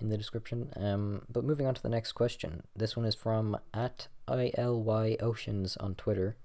in 0.00 0.08
the 0.08 0.16
description. 0.16 0.72
Um, 0.76 1.22
but 1.30 1.44
moving 1.44 1.66
on 1.66 1.74
to 1.74 1.82
the 1.82 1.88
next 1.88 2.12
question. 2.12 2.62
This 2.74 2.96
one 2.96 3.06
is 3.06 3.14
from 3.14 3.56
at 3.74 4.08
ILY 4.28 5.20
Oceans 5.20 5.76
on 5.78 5.94
Twitter, 5.94 6.36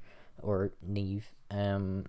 or 0.41 0.72
Neve. 0.81 1.31
Um, 1.51 2.05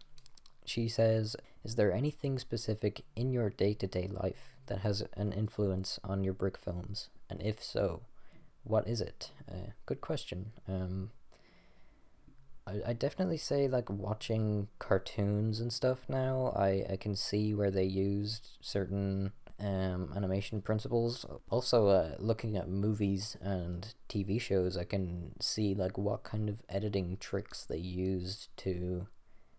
she 0.65 0.89
says, 0.89 1.37
Is 1.65 1.77
there 1.77 1.93
anything 1.93 2.39
specific 2.39 3.05
in 3.15 3.33
your 3.33 3.51
day 3.51 3.75
to 3.75 3.87
day 3.87 4.09
life 4.11 4.57
that 4.67 4.81
has 4.81 5.05
an 5.17 5.33
influence 5.33 5.99
on 6.05 6.25
your 6.25 6.35
brick 6.35 6.57
films? 6.57 7.09
And 7.29 7.43
if 7.43 7.63
so, 7.63 8.03
what 8.63 8.89
is 8.89 9.01
it? 9.01 9.31
Uh, 9.51 9.73
good 9.87 10.01
question. 10.01 10.53
Um, 10.69 11.11
I, 12.67 12.81
I 12.89 12.93
definitely 12.95 13.37
say 13.37 13.69
like 13.69 13.91
watching 13.91 14.69
cartoons 14.79 15.61
and 15.61 15.73
stuff 15.73 16.07
now. 16.09 16.53
I, 16.57 16.85
I 16.93 16.97
can 16.97 17.15
see 17.15 17.55
where 17.55 17.71
they 17.71 17.85
used 17.85 18.57
certain 18.61 19.33
um, 19.61 20.13
animation 20.17 20.61
principles. 20.61 21.25
Also, 21.51 21.89
uh, 21.89 22.15
looking 22.19 22.57
at 22.57 22.69
movies 22.69 23.37
and 23.41 23.95
TV 24.09 24.41
shows, 24.41 24.77
I 24.77 24.85
can 24.85 25.33
see 25.41 25.75
like 25.75 25.97
what 25.97 26.23
kind 26.25 26.49
of 26.49 26.63
editing 26.69 27.17
tricks 27.19 27.65
they 27.65 27.79
used 27.79 28.49
to 28.59 29.07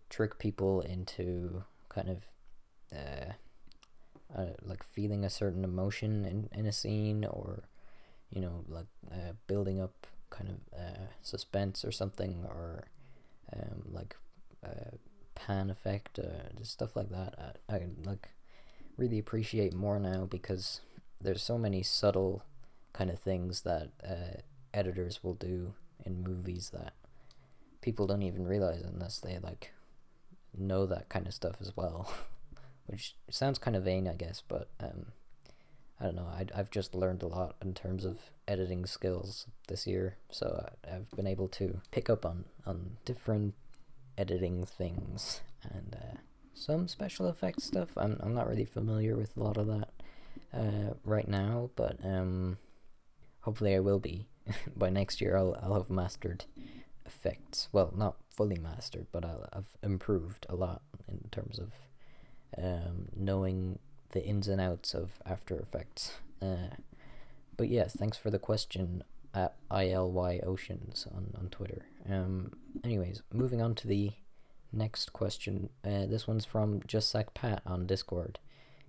trick 0.08 0.38
people 0.38 0.80
into 0.80 1.64
kind 1.88 2.08
of 2.08 2.26
uh, 2.94 3.32
uh, 4.36 4.52
like 4.62 4.82
feeling 4.82 5.24
a 5.24 5.30
certain 5.30 5.64
emotion 5.64 6.24
in, 6.24 6.48
in 6.58 6.66
a 6.66 6.72
scene 6.72 7.24
or 7.24 7.64
you 8.30 8.40
know 8.40 8.64
like 8.68 8.86
uh, 9.10 9.32
building 9.46 9.80
up 9.80 10.06
kind 10.30 10.50
of 10.50 10.78
uh, 10.78 11.06
suspense 11.22 11.84
or 11.84 11.92
something 11.92 12.44
or 12.44 12.84
um, 13.52 13.82
like 13.90 14.16
uh, 14.64 14.96
pan 15.34 15.70
effect 15.70 16.18
uh, 16.18 16.62
stuff 16.62 16.96
like 16.96 17.10
that 17.10 17.54
I, 17.68 17.74
I 17.74 17.86
like 18.04 18.28
really 18.96 19.18
appreciate 19.18 19.74
more 19.74 19.98
now 19.98 20.24
because 20.24 20.80
there's 21.20 21.42
so 21.42 21.58
many 21.58 21.82
subtle 21.82 22.42
kind 22.92 23.10
of 23.10 23.18
things 23.18 23.62
that 23.62 23.90
uh, 24.06 24.40
editors 24.72 25.22
will 25.22 25.34
do 25.34 25.74
in 26.04 26.22
movies 26.22 26.70
that 26.72 26.94
people 27.80 28.06
don't 28.06 28.22
even 28.22 28.46
realize 28.46 28.82
unless 28.82 29.18
they 29.20 29.38
like 29.38 29.72
know 30.56 30.86
that 30.86 31.08
kind 31.08 31.26
of 31.26 31.34
stuff 31.34 31.56
as 31.60 31.76
well 31.76 32.10
which 32.86 33.14
sounds 33.30 33.58
kind 33.58 33.76
of 33.76 33.84
vain 33.84 34.08
i 34.08 34.14
guess 34.14 34.42
but 34.46 34.68
um, 34.80 35.06
i 36.00 36.04
don't 36.04 36.16
know. 36.16 36.26
I, 36.26 36.46
i've 36.54 36.70
just 36.70 36.94
learned 36.94 37.22
a 37.22 37.26
lot 37.26 37.56
in 37.62 37.74
terms 37.74 38.04
of 38.04 38.18
editing 38.48 38.86
skills 38.86 39.46
this 39.68 39.86
year 39.86 40.16
so 40.30 40.66
I, 40.86 40.96
i've 40.96 41.10
been 41.10 41.26
able 41.26 41.48
to 41.48 41.80
pick 41.90 42.08
up 42.08 42.24
on 42.24 42.44
on 42.64 42.96
different 43.04 43.54
editing 44.16 44.64
things 44.64 45.42
and 45.62 45.96
uh, 46.00 46.16
some 46.56 46.88
special 46.88 47.28
effects 47.28 47.64
stuff. 47.64 47.90
I'm 47.96 48.18
I'm 48.20 48.34
not 48.34 48.48
really 48.48 48.64
familiar 48.64 49.16
with 49.16 49.36
a 49.36 49.42
lot 49.42 49.56
of 49.56 49.66
that 49.66 49.88
uh, 50.52 50.94
right 51.04 51.28
now, 51.28 51.70
but 51.76 51.98
um, 52.02 52.58
hopefully 53.40 53.74
I 53.74 53.80
will 53.80 53.98
be 53.98 54.26
by 54.76 54.90
next 54.90 55.20
year. 55.20 55.36
I'll 55.36 55.56
I'll 55.62 55.74
have 55.74 55.90
mastered 55.90 56.44
effects. 57.04 57.68
Well, 57.72 57.92
not 57.96 58.16
fully 58.30 58.58
mastered, 58.58 59.06
but 59.12 59.24
I'll, 59.24 59.48
I've 59.52 59.76
improved 59.82 60.46
a 60.48 60.56
lot 60.56 60.82
in 61.08 61.28
terms 61.30 61.58
of 61.58 61.72
um, 62.58 63.08
knowing 63.14 63.78
the 64.10 64.24
ins 64.24 64.48
and 64.48 64.60
outs 64.60 64.94
of 64.94 65.12
After 65.24 65.58
Effects. 65.58 66.12
Uh, 66.40 66.74
but 67.56 67.68
yes, 67.68 67.94
thanks 67.94 68.16
for 68.16 68.30
the 68.30 68.38
question 68.38 69.02
at 69.34 69.54
ILY 69.70 70.40
Oceans 70.42 71.06
on, 71.14 71.32
on 71.38 71.48
Twitter. 71.48 71.86
Um, 72.08 72.52
anyways, 72.84 73.22
moving 73.32 73.60
on 73.60 73.74
to 73.76 73.86
the 73.86 74.12
next 74.72 75.12
question. 75.12 75.70
Uh, 75.84 76.06
this 76.06 76.26
one's 76.26 76.44
from 76.44 76.82
Just 76.86 77.14
Like 77.14 77.34
Pat 77.34 77.62
on 77.66 77.86
Discord. 77.86 78.38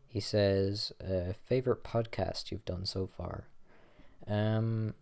He 0.07 0.19
says, 0.19 0.91
uh, 1.03 1.33
"Favorite 1.45 1.83
podcast 1.83 2.51
you've 2.51 2.65
done 2.65 2.85
so 2.85 3.07
far?" 3.07 3.47
Um, 4.27 4.93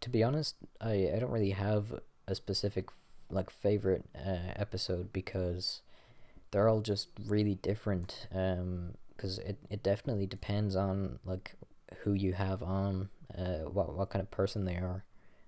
to 0.00 0.10
be 0.10 0.22
honest, 0.22 0.56
I 0.80 1.10
I 1.14 1.18
don't 1.18 1.30
really 1.30 1.50
have 1.50 2.00
a 2.26 2.34
specific 2.34 2.88
like 3.30 3.50
favorite 3.50 4.04
uh, 4.14 4.52
episode 4.56 5.12
because 5.12 5.82
they're 6.50 6.68
all 6.68 6.80
just 6.80 7.08
really 7.26 7.54
different. 7.56 8.26
Um, 8.34 8.94
because 9.18 9.38
it 9.40 9.58
it 9.68 9.82
definitely 9.82 10.26
depends 10.26 10.76
on 10.76 11.18
like 11.24 11.54
who 12.02 12.12
you 12.12 12.32
have 12.34 12.62
on, 12.62 13.08
uh, 13.36 13.68
what 13.70 13.94
what 13.94 14.10
kind 14.10 14.22
of 14.22 14.30
person 14.30 14.64
they 14.64 14.76
are, 14.76 15.04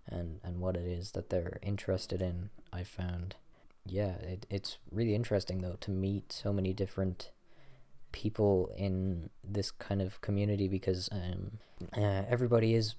and 0.07 0.41
and 0.43 0.61
what 0.61 0.77
it 0.77 0.87
is 0.87 1.13
that 1.13 1.31
they're 1.31 1.61
interested 1.63 2.21
in. 2.21 2.51
I 2.73 2.83
found 2.85 3.37
yeah, 3.91 4.15
it, 4.23 4.47
it's 4.49 4.79
really 4.93 5.15
interesting 5.15 5.61
though 5.61 5.77
to 5.81 5.91
meet 5.91 6.33
so 6.33 6.53
many 6.53 6.73
different 6.73 7.31
people 8.13 8.73
in 8.77 9.31
this 9.45 9.71
kind 9.71 10.01
of 10.01 10.21
community 10.21 10.69
because 10.69 11.09
um, 11.13 11.59
uh, 11.97 12.23
everybody 12.29 12.75
is 12.75 12.95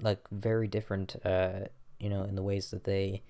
like 0.00 0.20
very 0.30 0.66
different, 0.66 1.16
uh, 1.24 1.60
you 2.00 2.08
know, 2.08 2.24
in 2.24 2.34
the 2.34 2.42
ways 2.42 2.70
that 2.70 2.84
they 2.84 3.22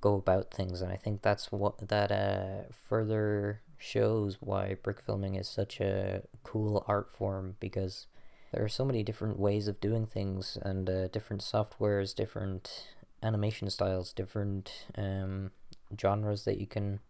go 0.00 0.16
about 0.16 0.50
things, 0.50 0.80
and 0.80 0.90
I 0.90 0.96
think 0.96 1.22
that's 1.22 1.52
what 1.52 1.88
that 1.88 2.10
uh, 2.10 2.72
further 2.88 3.60
shows 3.78 4.36
why 4.40 4.76
brick 4.82 5.00
filming 5.00 5.36
is 5.36 5.48
such 5.48 5.80
a 5.80 6.22
cool 6.42 6.84
art 6.86 7.10
form 7.10 7.56
because 7.60 8.06
there 8.52 8.62
are 8.62 8.68
so 8.68 8.84
many 8.84 9.02
different 9.02 9.38
ways 9.38 9.68
of 9.68 9.80
doing 9.80 10.06
things 10.06 10.58
and 10.62 10.90
uh, 10.90 11.08
different 11.08 11.42
softwares, 11.42 12.14
different 12.14 12.88
animation 13.22 13.70
styles, 13.70 14.12
different 14.12 14.86
um, 14.98 15.52
genres 15.98 16.44
that 16.44 16.58
you 16.58 16.66
can 16.66 17.00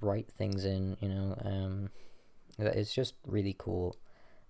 write 0.00 0.30
things 0.30 0.64
in. 0.64 0.96
You 1.00 1.08
know, 1.08 1.36
um, 1.44 1.90
it's 2.58 2.94
just 2.94 3.14
really 3.26 3.54
cool 3.56 3.96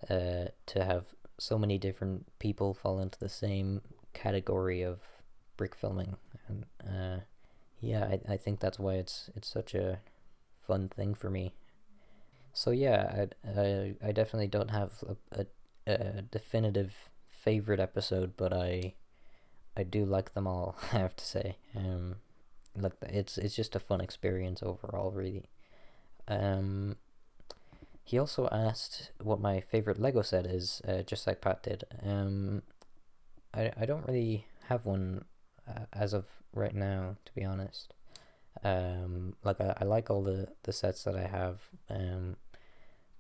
uh, 0.09 0.47
to 0.67 0.85
have 0.85 1.07
so 1.39 1.59
many 1.59 1.79
different 1.79 2.27
people 2.39 2.75
fall 2.75 3.01
into 3.01 3.19
the 3.19 3.29
same 3.29 3.83
category 4.13 4.83
of 4.83 5.01
brick 5.57 5.75
filming, 5.75 6.17
and 6.49 6.65
uh, 6.87 7.21
yeah, 7.81 8.05
I 8.05 8.35
I 8.35 8.37
think 8.37 8.61
that's 8.61 8.79
why 8.79 8.95
it's 8.95 9.31
it's 9.35 9.49
such 9.49 9.75
a 9.75 10.01
fun 10.67 10.89
thing 10.89 11.15
for 11.15 11.31
me. 11.31 11.55
So 12.53 12.71
yeah, 12.71 13.29
I 13.55 13.61
I, 13.61 13.95
I 14.03 14.13
definitely 14.13 14.49
don't 14.49 14.71
have 14.71 14.93
a, 15.33 15.47
a, 15.87 15.93
a 15.93 16.23
definitive 16.23 16.95
favorite 17.29 17.81
episode, 17.81 18.33
but 18.37 18.53
I 18.53 18.95
I 19.77 19.83
do 19.83 20.05
like 20.05 20.35
them 20.35 20.47
all. 20.47 20.77
I 20.93 20.99
have 20.99 21.17
to 21.17 21.25
say. 21.25 21.59
Um, 21.77 22.17
like 22.79 22.95
it's 23.03 23.39
it's 23.39 23.55
just 23.55 23.77
a 23.77 23.81
fun 23.81 24.01
experience 24.01 24.63
overall, 24.63 25.11
really. 25.11 25.49
Um, 26.29 26.97
he 28.05 28.19
also 28.19 28.49
asked 28.53 29.11
what 29.23 29.41
my 29.41 29.61
favorite 29.61 30.01
Lego 30.01 30.23
set 30.23 30.47
is, 30.47 30.81
uh, 30.87 31.03
just 31.03 31.27
like 31.27 31.41
Pat 31.41 31.63
did. 31.63 31.85
Um, 32.03 32.63
I 33.55 33.73
I 33.77 33.87
don't 33.87 34.07
really 34.07 34.47
have 34.69 34.87
one 34.87 35.25
uh, 35.69 35.87
as 35.93 36.13
of 36.13 36.27
right 36.53 36.75
now, 36.75 37.17
to 37.25 37.33
be 37.35 37.45
honest. 37.45 37.95
Um, 38.65 39.35
like 39.45 39.61
I, 39.61 39.75
I 39.81 39.85
like 39.85 40.11
all 40.11 40.23
the 40.23 40.49
the 40.63 40.73
sets 40.73 41.05
that 41.05 41.17
I 41.17 41.27
have. 41.27 41.61
Um, 41.91 42.37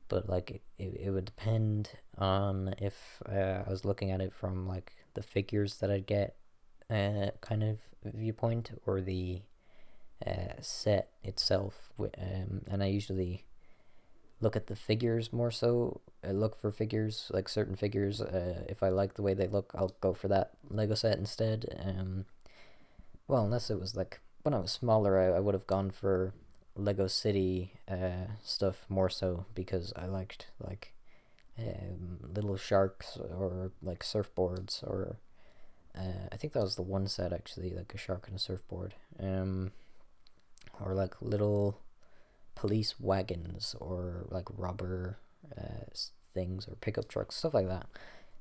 but 0.09 0.29
like 0.29 0.51
it, 0.51 0.63
it, 0.79 1.01
it 1.07 1.11
would 1.11 1.25
depend 1.25 1.91
on 2.19 2.75
if 2.79 3.23
uh, 3.29 3.63
I 3.67 3.71
was 3.71 3.85
looking 3.85 4.11
at 4.11 4.21
it 4.21 4.33
from 4.33 4.67
like 4.67 4.93
the 5.15 5.23
figures 5.23 5.79
that 5.79 5.91
I'd 5.91 6.07
get 6.07 6.37
uh, 6.91 7.31
kind 7.41 7.63
of 7.63 7.79
viewpoint 8.15 8.71
or 8.87 9.01
the 9.01 9.43
uh, 10.27 10.55
set 10.61 11.11
itself 11.23 11.93
um, 12.01 12.63
and 12.69 12.83
I 12.83 12.87
usually 12.87 13.45
look 14.41 14.57
at 14.57 14.67
the 14.67 14.77
figures 14.77 15.33
more 15.33 15.51
so 15.51 16.01
I 16.27 16.33
look 16.33 16.59
for 16.59 16.71
figures 16.71 17.31
like 17.33 17.49
certain 17.49 17.77
figures 17.77 18.21
uh, 18.21 18.65
if 18.69 18.83
I 18.83 18.89
like 18.89 19.15
the 19.15 19.23
way 19.23 19.35
they 19.35 19.47
look 19.47 19.73
I'll 19.75 19.95
go 20.01 20.15
for 20.15 20.29
that 20.29 20.53
Lego 20.69 20.95
set 20.95 21.19
instead 21.19 21.67
um, 21.85 22.25
well 23.29 23.45
unless 23.45 23.71
it 23.71 23.81
was 23.81 23.97
like 23.97 24.21
when 24.43 24.55
I 24.55 24.59
was 24.59 24.73
smaller 24.73 25.19
I, 25.19 25.37
I 25.37 25.41
would 25.41 25.55
have 25.55 25.67
gone 25.67 25.91
for 25.91 26.33
Lego 26.77 27.07
City 27.07 27.73
uh, 27.89 28.27
stuff 28.45 28.87
more 28.89 29.09
so 29.09 29.47
because 29.55 29.93
I 29.97 30.07
liked 30.07 30.49
like 30.61 30.93
um, 31.59 32.19
little 32.35 32.57
sharks 32.57 33.17
or 33.17 33.73
like 33.83 34.01
surfboards 34.01 34.83
or 34.83 35.19
uh, 35.97 36.29
I 36.33 36.37
think 36.37 36.53
that 36.53 36.63
was 36.63 36.77
the 36.77 36.83
one 36.83 37.07
set 37.09 37.33
actually 37.33 37.71
like 37.71 37.93
a 37.95 37.99
shark 37.99 38.27
and 38.27 38.37
a 38.37 38.41
surfboard 38.41 38.95
um, 39.21 39.73
or 40.81 40.95
like 40.95 41.15
little 41.21 41.81
police 42.55 42.95
wagons 43.01 43.75
or 43.81 44.27
like 44.31 44.47
rubber 44.57 45.19
uh, 45.57 45.85
things 46.35 46.67
or 46.69 46.75
pickup 46.77 47.09
trucks 47.09 47.37
stuff 47.37 47.55
like 47.55 47.69
that 47.69 47.87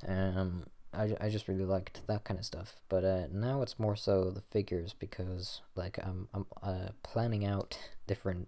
um, 0.07 0.65
I, 0.95 1.15
I 1.19 1.29
just 1.29 1.47
really 1.47 1.65
liked 1.65 2.05
that 2.07 2.23
kind 2.23 2.39
of 2.39 2.45
stuff. 2.45 2.75
But 2.89 3.03
uh, 3.03 3.27
now 3.31 3.61
it's 3.61 3.79
more 3.79 3.95
so 3.95 4.31
the 4.31 4.41
figures 4.41 4.93
because 4.97 5.61
like 5.75 5.99
I'm 6.01 6.27
I'm 6.33 6.45
uh, 6.63 6.89
planning 7.03 7.45
out 7.45 7.77
different 8.07 8.47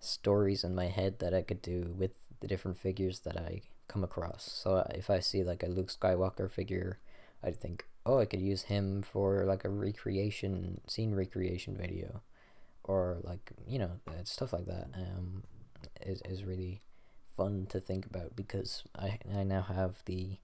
stories 0.00 0.64
in 0.64 0.74
my 0.74 0.86
head 0.86 1.18
that 1.18 1.34
I 1.34 1.42
could 1.42 1.62
do 1.62 1.94
with 1.96 2.12
the 2.40 2.46
different 2.46 2.78
figures 2.78 3.20
that 3.20 3.36
I 3.36 3.62
come 3.88 4.04
across. 4.04 4.50
So 4.50 4.76
uh, 4.76 4.90
if 4.94 5.10
I 5.10 5.20
see 5.20 5.44
like 5.44 5.62
a 5.62 5.68
Luke 5.68 5.88
Skywalker 5.88 6.50
figure, 6.50 6.98
I'd 7.42 7.60
think, 7.60 7.86
oh, 8.06 8.18
I 8.18 8.26
could 8.26 8.40
use 8.40 8.62
him 8.62 9.02
for 9.02 9.44
like 9.44 9.64
a 9.64 9.70
recreation 9.70 10.80
scene 10.86 11.14
recreation 11.14 11.76
video, 11.76 12.22
or 12.84 13.18
like 13.22 13.52
you 13.66 13.78
know 13.78 13.92
uh, 14.08 14.24
stuff 14.24 14.52
like 14.52 14.66
that. 14.66 14.88
Um, 14.94 15.44
is 16.00 16.22
is 16.22 16.44
really 16.44 16.82
fun 17.36 17.66
to 17.68 17.80
think 17.80 18.06
about 18.06 18.36
because 18.36 18.84
I 18.96 19.18
I 19.34 19.42
now 19.44 19.62
have 19.62 20.02
the 20.06 20.38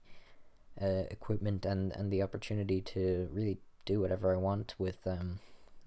uh, 0.81 1.05
equipment 1.09 1.65
and 1.65 1.91
and 1.95 2.11
the 2.11 2.21
opportunity 2.23 2.81
to 2.81 3.29
really 3.31 3.59
do 3.85 4.01
whatever 4.01 4.33
I 4.33 4.37
want 4.37 4.75
with 4.77 5.05
um 5.05 5.39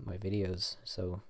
my 0.04 0.16
videos. 0.16 0.76
So 0.84 1.22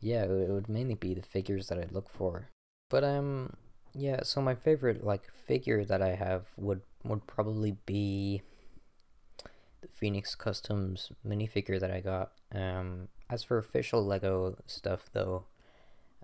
yeah, 0.00 0.24
it 0.24 0.50
would 0.50 0.68
mainly 0.68 0.94
be 0.94 1.14
the 1.14 1.22
figures 1.22 1.68
that 1.68 1.78
I'd 1.78 1.92
look 1.92 2.08
for. 2.10 2.48
But 2.90 3.04
um 3.04 3.54
yeah, 3.94 4.22
so 4.22 4.40
my 4.40 4.54
favorite 4.54 5.04
like 5.04 5.30
figure 5.46 5.84
that 5.84 6.02
I 6.02 6.14
have 6.14 6.46
would 6.56 6.82
would 7.04 7.26
probably 7.26 7.76
be 7.86 8.42
the 9.82 9.88
Phoenix 9.88 10.34
Customs 10.34 11.12
minifigure 11.26 11.78
that 11.78 11.90
I 11.90 12.00
got. 12.00 12.32
Um 12.52 13.08
as 13.28 13.42
for 13.42 13.58
official 13.58 14.04
Lego 14.04 14.56
stuff 14.66 15.08
though, 15.12 15.44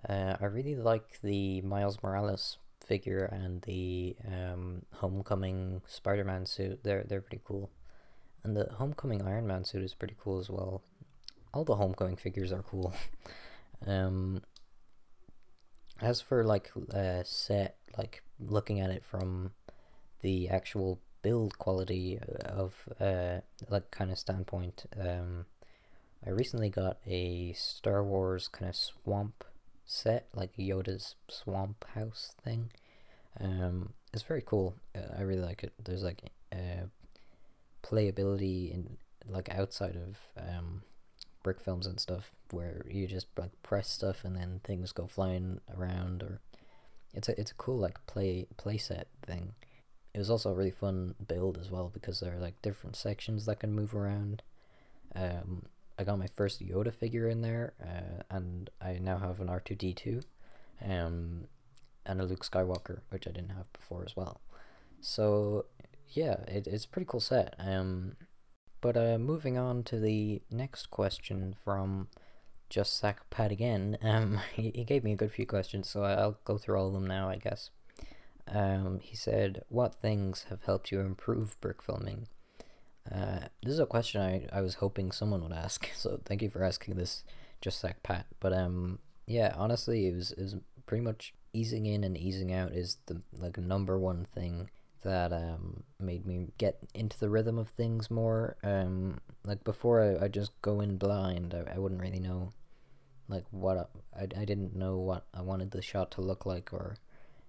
uh, 0.07 0.35
I 0.39 0.45
really 0.45 0.75
like 0.75 1.19
the 1.21 1.61
Miles 1.61 1.97
Morales 2.03 2.57
figure 2.85 3.25
and 3.25 3.61
the 3.63 4.15
um, 4.27 4.83
Homecoming 4.93 5.81
Spider-Man 5.87 6.45
suit. 6.45 6.79
They're 6.83 7.03
they're 7.03 7.21
pretty 7.21 7.41
cool, 7.45 7.71
and 8.43 8.55
the 8.55 8.69
Homecoming 8.73 9.21
Iron 9.23 9.47
Man 9.47 9.63
suit 9.63 9.83
is 9.83 9.93
pretty 9.93 10.15
cool 10.19 10.39
as 10.39 10.49
well. 10.49 10.83
All 11.53 11.63
the 11.63 11.75
Homecoming 11.75 12.15
figures 12.15 12.51
are 12.51 12.63
cool. 12.63 12.93
um, 13.87 14.43
as 16.01 16.21
for 16.21 16.43
like 16.43 16.71
uh, 16.93 17.23
set, 17.23 17.77
like 17.97 18.23
looking 18.39 18.79
at 18.79 18.91
it 18.91 19.03
from 19.03 19.51
the 20.21 20.47
actual 20.49 20.99
build 21.21 21.57
quality 21.57 22.19
of 22.45 22.73
uh, 22.99 23.39
like 23.69 23.91
kind 23.91 24.11
of 24.11 24.17
standpoint, 24.17 24.85
um, 24.99 25.45
I 26.25 26.31
recently 26.31 26.69
got 26.69 26.97
a 27.07 27.53
Star 27.53 28.03
Wars 28.03 28.47
kind 28.47 28.69
of 28.69 28.75
swamp 28.75 29.43
set, 29.85 30.27
like 30.33 30.55
Yoda's 30.57 31.15
swamp 31.29 31.85
house 31.95 32.33
thing. 32.43 32.71
Um, 33.39 33.93
it's 34.13 34.23
very 34.23 34.43
cool. 34.45 34.75
Uh, 34.95 35.17
I 35.17 35.21
really 35.21 35.41
like 35.41 35.63
it. 35.63 35.73
There's 35.83 36.03
like 36.03 36.31
uh, 36.51 36.87
playability 37.83 38.73
in 38.73 38.97
like 39.27 39.49
outside 39.53 39.95
of 39.95 40.17
um, 40.37 40.81
brick 41.43 41.59
films 41.59 41.85
and 41.85 41.99
stuff 41.99 42.31
where 42.51 42.85
you 42.89 43.07
just 43.07 43.27
like 43.37 43.51
press 43.63 43.89
stuff 43.89 44.23
and 44.23 44.35
then 44.35 44.59
things 44.63 44.91
go 44.91 45.07
flying 45.07 45.59
around 45.77 46.23
or 46.23 46.39
it's 47.13 47.29
a 47.29 47.39
it's 47.39 47.51
a 47.51 47.55
cool 47.55 47.77
like 47.77 48.05
play 48.07 48.45
play 48.57 48.77
set 48.77 49.07
thing. 49.25 49.53
It 50.13 50.17
was 50.17 50.29
also 50.29 50.49
a 50.49 50.55
really 50.55 50.71
fun 50.71 51.15
build 51.27 51.57
as 51.59 51.69
well 51.69 51.89
because 51.93 52.19
there 52.19 52.35
are 52.35 52.39
like 52.39 52.61
different 52.61 52.95
sections 52.95 53.45
that 53.45 53.59
can 53.59 53.73
move 53.73 53.93
around. 53.93 54.41
Um, 55.15 55.63
I 55.97 56.03
got 56.03 56.17
my 56.17 56.27
first 56.27 56.65
Yoda 56.65 56.93
figure 56.93 57.27
in 57.27 57.41
there, 57.41 57.73
uh, 57.81 58.23
and 58.29 58.69
I 58.81 58.99
now 58.99 59.17
have 59.17 59.39
an 59.39 59.49
R 59.49 59.59
two 59.59 59.75
D 59.75 59.93
two, 59.93 60.21
um, 60.83 61.45
and 62.05 62.21
a 62.21 62.25
Luke 62.25 62.45
Skywalker, 62.45 63.01
which 63.09 63.27
I 63.27 63.31
didn't 63.31 63.51
have 63.51 63.71
before 63.73 64.03
as 64.05 64.15
well. 64.15 64.41
So 65.01 65.65
yeah, 66.09 66.41
it, 66.47 66.67
it's 66.67 66.85
a 66.85 66.89
pretty 66.89 67.07
cool 67.09 67.19
set. 67.19 67.55
Um, 67.59 68.15
but 68.81 68.95
uh, 68.95 69.17
moving 69.17 69.57
on 69.57 69.83
to 69.83 69.99
the 69.99 70.41
next 70.49 70.89
question 70.89 71.55
from 71.63 72.07
just 72.69 72.97
Sack 72.97 73.29
Pat 73.29 73.51
again. 73.51 73.97
Um, 74.03 74.39
he, 74.55 74.71
he 74.73 74.83
gave 74.83 75.03
me 75.03 75.13
a 75.13 75.17
good 75.17 75.31
few 75.31 75.45
questions, 75.45 75.89
so 75.89 76.03
I'll 76.03 76.39
go 76.45 76.57
through 76.57 76.79
all 76.79 76.87
of 76.87 76.93
them 76.93 77.05
now, 77.05 77.29
I 77.29 77.37
guess. 77.37 77.69
Um, 78.51 78.99
he 79.01 79.15
said, 79.15 79.63
"What 79.69 79.95
things 79.95 80.45
have 80.49 80.63
helped 80.63 80.91
you 80.91 80.99
improve 80.99 81.59
brick 81.61 81.81
filming?" 81.81 82.27
Uh, 83.11 83.47
this 83.63 83.73
is 83.73 83.79
a 83.79 83.85
question 83.85 84.21
I, 84.21 84.47
I 84.51 84.61
was 84.61 84.75
hoping 84.75 85.11
someone 85.11 85.41
would 85.43 85.53
ask, 85.53 85.89
so 85.95 86.19
thank 86.25 86.41
you 86.41 86.49
for 86.49 86.63
asking 86.63 86.95
this, 86.95 87.23
just 87.61 87.83
like 87.83 88.03
Pat. 88.03 88.25
But 88.39 88.53
um, 88.53 88.99
yeah, 89.25 89.53
honestly, 89.57 90.07
it 90.07 90.15
was, 90.15 90.31
it 90.33 90.41
was 90.41 90.55
pretty 90.85 91.03
much 91.03 91.33
easing 91.53 91.85
in 91.85 92.03
and 92.03 92.17
easing 92.17 92.53
out 92.53 92.71
is 92.71 92.97
the 93.07 93.21
like 93.37 93.57
number 93.57 93.97
one 93.97 94.25
thing 94.35 94.69
that 95.01 95.31
um 95.31 95.83
made 95.99 96.25
me 96.25 96.47
get 96.57 96.77
into 96.93 97.17
the 97.17 97.29
rhythm 97.29 97.57
of 97.57 97.69
things 97.69 98.11
more. 98.11 98.57
Um, 98.63 99.19
like 99.45 99.63
before, 99.63 100.01
I 100.01 100.25
I 100.25 100.27
just 100.27 100.51
go 100.61 100.81
in 100.81 100.97
blind. 100.97 101.53
I, 101.53 101.75
I 101.75 101.79
wouldn't 101.79 102.01
really 102.01 102.19
know, 102.19 102.51
like 103.27 103.45
what 103.51 103.77
I, 103.77 104.21
I 104.21 104.41
I 104.41 104.45
didn't 104.45 104.75
know 104.75 104.97
what 104.97 105.25
I 105.33 105.41
wanted 105.41 105.71
the 105.71 105.81
shot 105.81 106.11
to 106.11 106.21
look 106.21 106.45
like 106.45 106.73
or 106.73 106.97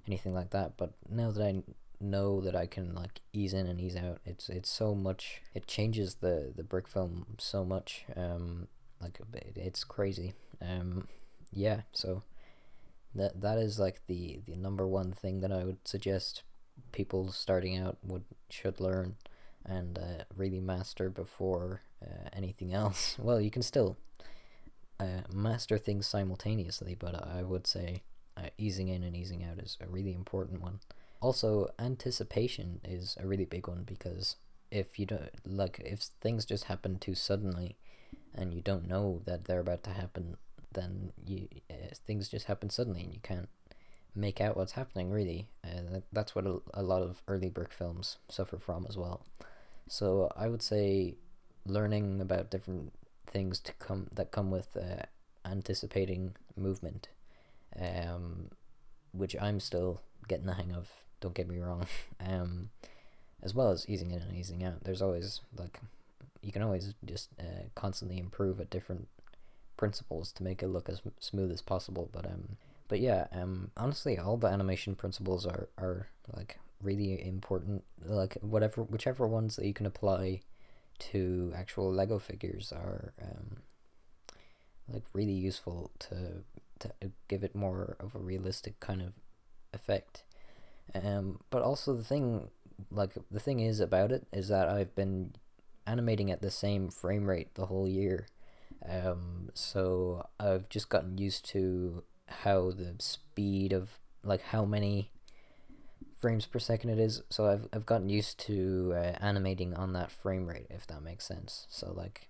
anything 0.06 0.34
like 0.34 0.50
that. 0.50 0.76
But 0.76 0.92
now 1.08 1.30
that 1.30 1.42
I 1.42 1.62
know 2.00 2.40
that 2.40 2.56
I 2.56 2.66
can 2.66 2.94
like 2.94 3.20
ease 3.32 3.52
in 3.52 3.66
and 3.66 3.80
ease 3.80 3.96
out. 3.96 4.18
It's 4.24 4.48
it's 4.48 4.70
so 4.70 4.94
much. 4.94 5.42
It 5.54 5.66
changes 5.66 6.16
the 6.16 6.52
the 6.54 6.64
brick 6.64 6.88
film 6.88 7.26
so 7.38 7.64
much. 7.64 8.04
Um, 8.16 8.68
like 9.00 9.20
it's 9.56 9.84
crazy. 9.84 10.32
Um, 10.62 11.08
yeah. 11.52 11.82
So 11.92 12.22
that 13.14 13.40
that 13.40 13.58
is 13.58 13.78
like 13.78 14.00
the 14.06 14.40
the 14.46 14.56
number 14.56 14.86
one 14.86 15.12
thing 15.12 15.40
that 15.40 15.52
I 15.52 15.64
would 15.64 15.86
suggest 15.86 16.42
people 16.92 17.30
starting 17.30 17.76
out 17.76 17.98
would 18.02 18.24
should 18.48 18.80
learn 18.80 19.16
and 19.64 19.98
uh, 19.98 20.24
really 20.34 20.60
master 20.60 21.10
before 21.10 21.82
uh, 22.02 22.28
anything 22.32 22.72
else. 22.72 23.16
Well, 23.22 23.40
you 23.40 23.50
can 23.50 23.62
still 23.62 23.98
uh, 24.98 25.22
master 25.32 25.76
things 25.76 26.06
simultaneously, 26.06 26.96
but 26.98 27.14
I 27.14 27.42
would 27.42 27.66
say 27.66 28.02
uh, 28.40 28.48
easing 28.58 28.88
in 28.88 29.02
and 29.02 29.16
easing 29.16 29.44
out 29.44 29.58
is 29.58 29.76
a 29.80 29.86
really 29.86 30.14
important 30.14 30.62
one. 30.62 30.80
Also, 31.20 31.70
anticipation 31.78 32.80
is 32.84 33.16
a 33.20 33.26
really 33.26 33.44
big 33.44 33.68
one 33.68 33.82
because 33.84 34.36
if 34.70 34.98
you 34.98 35.06
don't 35.06 35.30
like 35.44 35.80
if 35.84 36.00
things 36.20 36.44
just 36.44 36.64
happen 36.64 36.98
too 36.98 37.14
suddenly 37.14 37.76
and 38.34 38.54
you 38.54 38.60
don't 38.60 38.86
know 38.86 39.20
that 39.26 39.44
they're 39.44 39.60
about 39.60 39.82
to 39.82 39.90
happen, 39.90 40.36
then 40.72 41.12
you 41.26 41.48
uh, 41.70 41.94
things 42.06 42.28
just 42.28 42.46
happen 42.46 42.70
suddenly 42.70 43.02
and 43.02 43.12
you 43.12 43.20
can't 43.22 43.48
make 44.14 44.40
out 44.40 44.56
what's 44.56 44.72
happening 44.72 45.10
really. 45.10 45.48
And 45.62 46.02
that's 46.12 46.34
what 46.34 46.46
a, 46.46 46.60
a 46.74 46.82
lot 46.82 47.02
of 47.02 47.22
early 47.28 47.50
brick 47.50 47.72
films 47.72 48.18
suffer 48.28 48.58
from 48.58 48.86
as 48.88 48.96
well. 48.96 49.24
So 49.88 50.30
I 50.36 50.48
would 50.48 50.62
say 50.62 51.16
learning 51.66 52.20
about 52.20 52.50
different 52.50 52.92
things 53.26 53.60
to 53.60 53.72
come 53.74 54.08
that 54.12 54.30
come 54.30 54.50
with 54.50 54.76
uh, 54.76 55.02
anticipating 55.44 56.36
movement, 56.56 57.08
um, 57.78 58.50
which 59.12 59.36
I'm 59.40 59.60
still 59.60 60.00
getting 60.28 60.46
the 60.46 60.54
hang 60.54 60.72
of 60.72 60.90
don't 61.20 61.34
get 61.34 61.48
me 61.48 61.58
wrong. 61.58 61.86
Um, 62.22 62.68
as 63.42 63.54
well 63.54 63.70
as 63.70 63.88
easing 63.88 64.10
in 64.10 64.20
and 64.20 64.36
easing 64.36 64.62
out. 64.62 64.84
There's 64.84 65.00
always 65.00 65.40
like 65.56 65.80
you 66.42 66.52
can 66.52 66.62
always 66.62 66.94
just 67.04 67.30
uh, 67.38 67.64
constantly 67.74 68.18
improve 68.18 68.60
at 68.60 68.70
different 68.70 69.08
principles 69.76 70.32
to 70.32 70.42
make 70.42 70.62
it 70.62 70.68
look 70.68 70.88
as 70.88 71.00
smooth 71.18 71.50
as 71.50 71.62
possible. 71.62 72.10
But 72.12 72.26
um, 72.26 72.56
but 72.88 73.00
yeah, 73.00 73.26
um, 73.32 73.70
honestly, 73.76 74.18
all 74.18 74.36
the 74.36 74.48
animation 74.48 74.94
principles 74.94 75.46
are 75.46 75.68
are 75.78 76.08
like 76.36 76.58
really 76.82 77.26
important. 77.26 77.84
Like 78.04 78.36
whatever, 78.42 78.82
whichever 78.82 79.26
ones 79.26 79.56
that 79.56 79.66
you 79.66 79.74
can 79.74 79.86
apply 79.86 80.40
to 80.98 81.52
actual 81.56 81.90
Lego 81.90 82.18
figures 82.18 82.72
are 82.72 83.14
um, 83.22 83.62
like 84.92 85.04
really 85.14 85.32
useful 85.32 85.90
to 86.00 86.44
to 86.80 86.92
give 87.28 87.44
it 87.44 87.54
more 87.54 87.96
of 88.00 88.14
a 88.14 88.18
realistic 88.18 88.80
kind 88.80 89.02
of 89.02 89.12
effect 89.72 90.24
Um, 90.94 91.40
but 91.50 91.62
also 91.62 91.94
the 91.94 92.04
thing, 92.04 92.48
like 92.90 93.12
the 93.30 93.40
thing 93.40 93.60
is 93.60 93.80
about 93.80 94.12
it 94.12 94.26
is 94.32 94.48
that 94.48 94.68
I've 94.68 94.94
been 94.94 95.34
animating 95.86 96.30
at 96.30 96.42
the 96.42 96.50
same 96.50 96.90
frame 96.90 97.28
rate 97.28 97.54
the 97.54 97.66
whole 97.66 97.88
year. 97.88 98.26
Um, 98.88 99.50
so 99.54 100.26
I've 100.38 100.68
just 100.68 100.88
gotten 100.88 101.18
used 101.18 101.44
to 101.50 102.02
how 102.26 102.70
the 102.70 102.94
speed 102.98 103.72
of 103.72 103.98
like 104.24 104.42
how 104.42 104.64
many 104.64 105.10
frames 106.18 106.46
per 106.46 106.58
second 106.58 106.90
it 106.90 106.98
is. 106.98 107.22
So 107.30 107.46
I've 107.46 107.68
I've 107.72 107.86
gotten 107.86 108.08
used 108.08 108.38
to 108.40 108.92
uh, 108.96 109.16
animating 109.20 109.74
on 109.74 109.92
that 109.94 110.10
frame 110.10 110.46
rate, 110.46 110.66
if 110.70 110.86
that 110.88 111.02
makes 111.02 111.26
sense. 111.26 111.66
So 111.70 111.92
like 111.92 112.28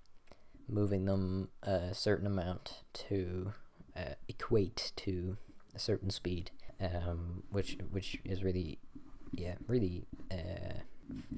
moving 0.69 1.05
them 1.07 1.49
a 1.63 1.95
certain 1.95 2.27
amount 2.27 2.83
to 3.09 3.53
uh, 4.01 4.15
equate 4.29 4.93
to 4.97 5.37
a 5.75 5.79
certain 5.79 6.11
speed, 6.11 6.51
um, 6.81 7.43
which 7.51 7.77
which 7.91 8.19
is 8.25 8.43
really, 8.43 8.79
yeah, 9.33 9.57
really 9.69 10.07
uh, 10.31 10.79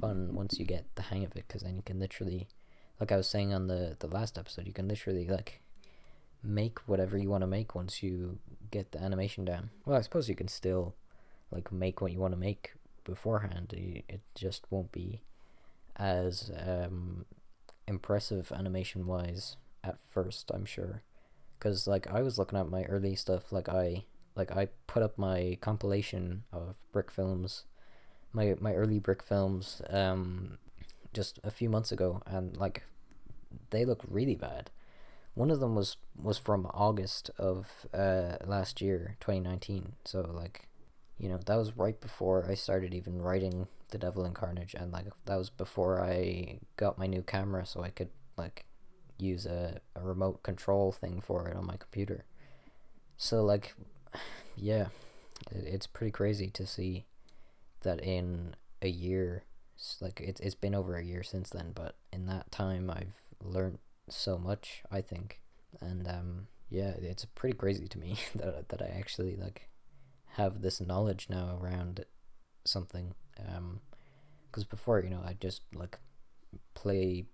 fun 0.00 0.34
once 0.34 0.58
you 0.58 0.66
get 0.66 0.84
the 0.94 1.02
hang 1.02 1.24
of 1.24 1.32
it, 1.36 1.44
because 1.48 1.62
then 1.62 1.76
you 1.76 1.82
can 1.82 1.98
literally, 1.98 2.48
like 3.00 3.12
I 3.12 3.16
was 3.16 3.28
saying 3.28 3.52
on 3.52 3.66
the 3.66 3.96
the 3.98 4.06
last 4.18 4.38
episode, 4.38 4.66
you 4.66 4.72
can 4.72 4.88
literally 4.88 5.26
like 5.26 5.60
make 6.42 6.78
whatever 6.86 7.16
you 7.16 7.30
want 7.30 7.42
to 7.42 7.46
make 7.46 7.74
once 7.74 8.02
you 8.02 8.38
get 8.70 8.92
the 8.92 9.00
animation 9.00 9.44
down. 9.44 9.70
Well, 9.84 9.98
I 9.98 10.02
suppose 10.02 10.28
you 10.28 10.34
can 10.34 10.48
still 10.48 10.94
like 11.50 11.70
make 11.72 12.00
what 12.00 12.12
you 12.12 12.18
want 12.18 12.34
to 12.34 12.40
make 12.40 12.72
beforehand. 13.04 13.72
It 14.08 14.20
just 14.34 14.66
won't 14.70 14.92
be 14.92 15.22
as 15.96 16.50
um, 16.66 17.24
impressive 17.86 18.50
animation 18.52 19.06
wise 19.06 19.56
at 19.84 19.98
first. 20.10 20.50
I'm 20.54 20.64
sure, 20.64 21.02
because 21.62 21.86
like 21.86 22.08
I 22.08 22.22
was 22.22 22.38
looking 22.38 22.58
at 22.58 22.68
my 22.68 22.82
early 22.84 23.14
stuff, 23.14 23.52
like 23.52 23.68
I 23.68 24.04
like 24.34 24.50
I 24.50 24.68
put 24.88 25.02
up 25.02 25.16
my 25.16 25.58
compilation 25.60 26.42
of 26.52 26.74
brick 26.90 27.08
films, 27.08 27.64
my 28.32 28.56
my 28.60 28.74
early 28.74 28.98
brick 28.98 29.22
films, 29.22 29.80
um, 29.88 30.58
just 31.12 31.38
a 31.44 31.52
few 31.52 31.70
months 31.70 31.92
ago, 31.92 32.20
and 32.26 32.56
like 32.56 32.82
they 33.70 33.84
look 33.84 34.00
really 34.08 34.34
bad. 34.34 34.70
One 35.34 35.52
of 35.52 35.60
them 35.60 35.76
was 35.76 35.96
was 36.20 36.36
from 36.36 36.66
August 36.74 37.30
of 37.38 37.86
uh 37.94 38.38
last 38.44 38.80
year, 38.80 39.16
2019. 39.20 39.92
So 40.04 40.28
like 40.34 40.66
you 41.16 41.28
know 41.28 41.38
that 41.46 41.56
was 41.56 41.76
right 41.76 42.00
before 42.00 42.44
I 42.50 42.54
started 42.54 42.92
even 42.92 43.22
writing 43.22 43.68
The 43.90 43.98
Devil 43.98 44.24
in 44.24 44.34
Carnage, 44.34 44.74
and 44.74 44.90
like 44.92 45.06
that 45.26 45.36
was 45.36 45.50
before 45.50 46.02
I 46.02 46.58
got 46.76 46.98
my 46.98 47.06
new 47.06 47.22
camera, 47.22 47.64
so 47.66 47.84
I 47.84 47.90
could 47.90 48.10
like 48.36 48.64
use 49.22 49.46
a, 49.46 49.80
a 49.94 50.00
remote 50.00 50.42
control 50.42 50.92
thing 50.92 51.20
for 51.20 51.48
it 51.48 51.56
on 51.56 51.66
my 51.66 51.76
computer. 51.76 52.24
So 53.16 53.44
like, 53.44 53.74
yeah, 54.56 54.86
it, 55.50 55.64
it's 55.64 55.86
pretty 55.86 56.12
crazy 56.12 56.50
to 56.50 56.66
see 56.66 57.06
that 57.82 58.00
in 58.02 58.54
a 58.80 58.88
year, 58.88 59.44
like 60.00 60.20
it's 60.20 60.40
it's 60.40 60.54
been 60.54 60.74
over 60.74 60.96
a 60.96 61.04
year 61.04 61.22
since 61.22 61.50
then, 61.50 61.72
but 61.74 61.96
in 62.12 62.26
that 62.26 62.50
time 62.50 62.90
I've 62.90 63.20
learned 63.42 63.78
so 64.08 64.38
much. 64.38 64.82
I 64.90 65.00
think, 65.00 65.40
and 65.80 66.06
um, 66.06 66.46
yeah, 66.70 66.92
it's 67.00 67.24
pretty 67.24 67.56
crazy 67.56 67.88
to 67.88 67.98
me 67.98 68.18
that 68.34 68.68
that 68.68 68.82
I 68.82 68.86
actually 68.98 69.36
like 69.36 69.68
have 70.36 70.62
this 70.62 70.80
knowledge 70.80 71.26
now 71.28 71.58
around 71.60 72.04
something 72.64 73.14
um 73.48 73.80
because 74.46 74.64
before 74.64 75.00
you 75.00 75.10
know 75.10 75.22
i 75.24 75.34
just 75.40 75.62
like 75.74 75.98
play 76.74 77.24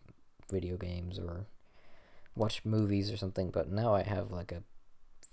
video 0.51 0.77
games 0.77 1.18
or 1.18 1.46
watch 2.38 2.64
movies 2.64 3.11
or 3.11 3.16
something 3.16 3.51
but 3.51 3.70
now 3.70 3.94
i 3.94 4.03
have 4.03 4.31
like 4.31 4.53
a, 4.53 4.62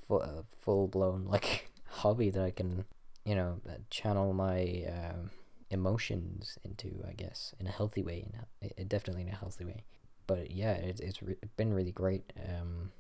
full, 0.07 0.21
a 0.21 0.43
full-blown 0.61 1.25
like 1.29 1.69
hobby 1.87 2.29
that 2.29 2.43
i 2.43 2.51
can 2.51 2.85
you 3.25 3.35
know 3.35 3.59
uh, 3.69 3.73
channel 3.89 4.33
my 4.33 4.83
uh, 4.87 5.27
emotions 5.69 6.57
into 6.63 7.03
i 7.07 7.13
guess 7.13 7.53
in 7.59 7.67
a 7.67 7.71
healthy 7.71 8.03
way 8.03 8.27
in 8.61 8.71
a, 8.77 8.83
definitely 8.85 9.23
in 9.23 9.29
a 9.29 9.35
healthy 9.35 9.65
way 9.65 9.83
but 10.27 10.51
yeah 10.51 10.73
it's, 10.73 10.99
it's 10.99 11.21
re- 11.21 11.37
been 11.57 11.73
really 11.73 11.91
great 11.91 12.33
um 12.49 12.91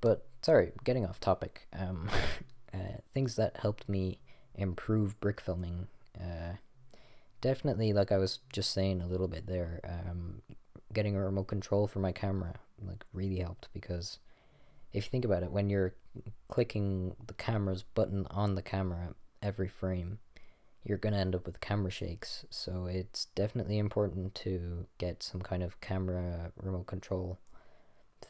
but 0.00 0.26
sorry 0.42 0.72
getting 0.84 1.04
off 1.04 1.20
topic 1.20 1.66
um 1.78 2.08
Uh, 2.76 2.98
things 3.14 3.36
that 3.36 3.56
helped 3.58 3.88
me 3.88 4.18
improve 4.54 5.18
brick 5.20 5.40
filming. 5.40 5.86
Uh, 6.18 6.54
definitely, 7.40 7.92
like 7.92 8.12
I 8.12 8.18
was 8.18 8.40
just 8.52 8.72
saying 8.72 9.00
a 9.00 9.06
little 9.06 9.28
bit 9.28 9.46
there, 9.46 9.80
um, 9.84 10.42
getting 10.92 11.16
a 11.16 11.24
remote 11.24 11.48
control 11.48 11.86
for 11.86 11.98
my 11.98 12.12
camera 12.12 12.54
like 12.86 13.04
really 13.12 13.38
helped 13.38 13.68
because 13.72 14.18
if 14.92 15.04
you 15.04 15.10
think 15.10 15.24
about 15.24 15.42
it, 15.42 15.52
when 15.52 15.68
you're 15.68 15.94
clicking 16.48 17.14
the 17.26 17.34
camera's 17.34 17.82
button 17.82 18.26
on 18.30 18.54
the 18.54 18.62
camera 18.62 19.14
every 19.42 19.68
frame, 19.68 20.18
you're 20.84 20.98
gonna 20.98 21.18
end 21.18 21.34
up 21.34 21.44
with 21.44 21.60
camera 21.60 21.90
shakes. 21.90 22.46
So 22.50 22.86
it's 22.86 23.26
definitely 23.34 23.78
important 23.78 24.34
to 24.36 24.86
get 24.98 25.22
some 25.22 25.40
kind 25.42 25.62
of 25.62 25.80
camera 25.80 26.52
remote 26.56 26.86
control 26.86 27.38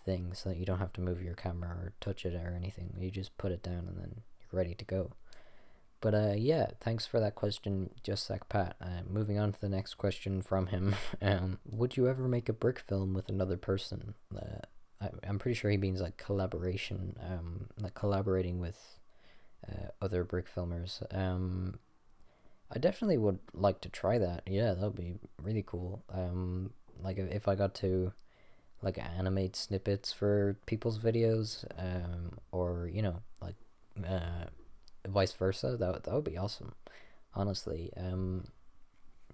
thing 0.04 0.32
so 0.34 0.48
that 0.48 0.58
you 0.58 0.66
don't 0.66 0.78
have 0.78 0.92
to 0.94 1.00
move 1.00 1.22
your 1.22 1.34
camera 1.34 1.70
or 1.70 1.92
touch 2.00 2.24
it 2.24 2.34
or 2.34 2.54
anything. 2.56 2.94
You 2.98 3.10
just 3.10 3.36
put 3.38 3.52
it 3.52 3.62
down 3.62 3.86
and 3.86 3.96
then 3.98 4.22
you're 4.40 4.58
ready 4.58 4.74
to 4.74 4.84
go. 4.84 5.12
But 6.00 6.14
uh, 6.14 6.34
yeah, 6.36 6.68
thanks 6.80 7.06
for 7.06 7.20
that 7.20 7.34
question, 7.34 7.90
Just 8.02 8.28
Like 8.28 8.48
Pat. 8.48 8.76
Uh, 8.80 9.02
moving 9.08 9.38
on 9.38 9.52
to 9.52 9.60
the 9.60 9.68
next 9.68 9.94
question 9.94 10.42
from 10.42 10.66
him. 10.68 10.94
um, 11.22 11.58
would 11.64 11.96
you 11.96 12.08
ever 12.08 12.28
make 12.28 12.48
a 12.48 12.52
brick 12.52 12.78
film 12.78 13.14
with 13.14 13.28
another 13.28 13.56
person? 13.56 14.14
Uh, 14.34 14.60
I, 15.00 15.08
I'm 15.26 15.38
pretty 15.38 15.54
sure 15.54 15.70
he 15.70 15.76
means 15.76 16.00
like 16.00 16.16
collaboration, 16.16 17.16
um, 17.22 17.68
like 17.80 17.94
collaborating 17.94 18.60
with 18.60 18.98
uh, 19.68 19.88
other 20.00 20.24
brick 20.24 20.46
filmers. 20.52 21.02
Um, 21.16 21.78
I 22.70 22.78
definitely 22.78 23.18
would 23.18 23.38
like 23.54 23.80
to 23.82 23.88
try 23.88 24.18
that. 24.18 24.42
Yeah, 24.46 24.74
that 24.74 24.80
would 24.80 24.96
be 24.96 25.14
really 25.40 25.64
cool. 25.66 26.04
Um, 26.12 26.72
like 27.02 27.18
if, 27.18 27.30
if 27.30 27.48
I 27.48 27.54
got 27.54 27.74
to 27.76 28.12
like 28.82 28.98
animate 28.98 29.56
snippets 29.56 30.12
for 30.12 30.56
people's 30.66 30.98
videos, 30.98 31.64
um, 31.78 32.32
or 32.52 32.90
you 32.92 33.02
know, 33.02 33.22
like 33.40 33.54
uh, 34.06 34.46
vice 35.08 35.32
versa. 35.32 35.76
That 35.76 36.04
that 36.04 36.14
would 36.14 36.24
be 36.24 36.38
awesome. 36.38 36.74
Honestly, 37.34 37.92
um, 37.96 38.44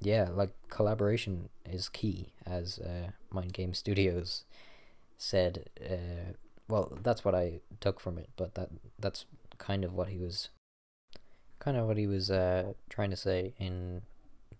yeah, 0.00 0.28
like 0.32 0.50
collaboration 0.68 1.48
is 1.64 1.88
key, 1.88 2.32
as 2.44 2.78
uh, 2.78 3.10
Mind 3.30 3.52
Game 3.52 3.74
Studios 3.74 4.44
said. 5.16 5.68
Uh, 5.80 6.34
well, 6.68 6.96
that's 7.02 7.24
what 7.24 7.34
I 7.34 7.60
took 7.80 8.00
from 8.00 8.18
it, 8.18 8.30
but 8.36 8.54
that 8.54 8.70
that's 8.98 9.26
kind 9.58 9.84
of 9.84 9.92
what 9.92 10.08
he 10.08 10.18
was, 10.18 10.48
kind 11.60 11.76
of 11.76 11.86
what 11.86 11.96
he 11.98 12.06
was 12.06 12.30
uh, 12.30 12.72
trying 12.88 13.10
to 13.10 13.16
say 13.16 13.54
in 13.58 14.02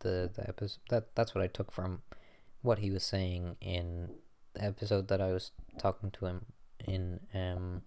the 0.01 0.31
the 0.33 0.46
episode. 0.48 0.81
That 0.90 1.14
that's 1.14 1.35
what 1.35 1.42
I 1.42 1.48
took 1.48 1.72
from 1.72 2.03
what 2.62 2.79
he 2.79 2.90
was 2.90 3.03
saying 3.03 3.57
in 3.61 4.11
the 4.55 4.64
episode 4.64 5.09
that 5.09 5.20
I 5.20 5.33
was 5.33 5.51
talking 5.79 6.11
to 6.12 6.27
him 6.27 6.44
in. 6.87 7.20
Um, 7.35 7.83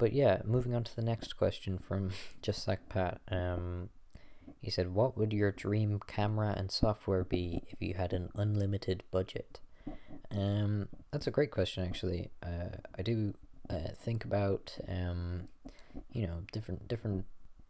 but 0.00 0.14
yeah, 0.14 0.40
moving 0.46 0.74
on 0.74 0.82
to 0.82 0.96
the 0.96 1.02
next 1.02 1.36
question 1.36 1.78
from 1.78 2.10
Just 2.42 2.66
Like 2.66 2.88
Pat. 2.88 3.20
Um, 3.30 3.90
he 4.62 4.70
said, 4.70 4.94
"What 4.94 5.16
would 5.16 5.32
your 5.32 5.52
dream 5.52 6.00
camera 6.06 6.54
and 6.56 6.72
software 6.72 7.22
be 7.22 7.64
if 7.68 7.80
you 7.80 7.94
had 7.94 8.14
an 8.14 8.30
unlimited 8.34 9.02
budget?" 9.10 9.60
Um, 10.30 10.88
that's 11.12 11.26
a 11.26 11.30
great 11.30 11.50
question, 11.50 11.84
actually. 11.84 12.30
Uh, 12.42 12.78
I 12.98 13.02
do 13.02 13.34
uh, 13.68 13.92
think 13.94 14.24
about 14.24 14.76
um, 14.88 15.48
you 16.12 16.26
know, 16.26 16.44
different 16.50 16.88
different 16.88 17.26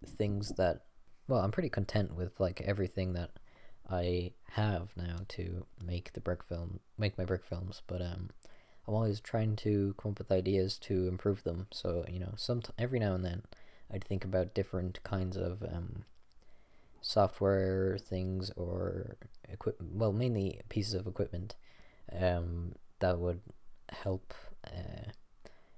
things 0.07 0.53
that. 0.57 0.85
Well, 1.27 1.41
I'm 1.41 1.53
pretty 1.53 1.69
content 1.69 2.15
with 2.15 2.39
like 2.39 2.61
everything 2.61 3.13
that 3.15 3.31
I 3.89 4.33
have 4.53 4.91
now 4.97 5.19
to 5.31 5.67
make 5.85 6.13
the 6.13 6.21
brick 6.21 6.45
film, 6.45 6.79
make 6.97 7.19
my 7.19 7.25
brick 7.25 7.45
films. 7.45 7.83
But 7.89 8.03
um, 8.03 8.31
I'm 8.91 8.97
always 8.97 9.21
trying 9.21 9.55
to 9.57 9.95
come 9.99 10.13
up 10.13 10.19
with 10.19 10.33
ideas 10.33 10.77
to 10.79 11.07
improve 11.07 11.45
them. 11.45 11.69
So 11.71 12.05
you 12.09 12.19
know, 12.19 12.35
some 12.37 12.61
every 12.77 12.99
now 12.99 13.15
and 13.15 13.25
then, 13.25 13.43
I'd 13.93 14.03
think 14.03 14.25
about 14.25 14.53
different 14.53 15.01
kinds 15.05 15.37
of 15.37 15.63
um, 15.63 16.05
software 17.01 17.99
things 17.99 18.51
or 18.57 19.17
equipment. 19.49 19.95
Well, 19.95 20.13
mainly 20.13 20.61
pieces 20.69 20.95
of 20.95 21.07
equipment 21.07 21.55
um, 22.13 22.73
that 22.99 23.21
would 23.21 23.41
help 23.91 24.35
uh, 24.67 25.13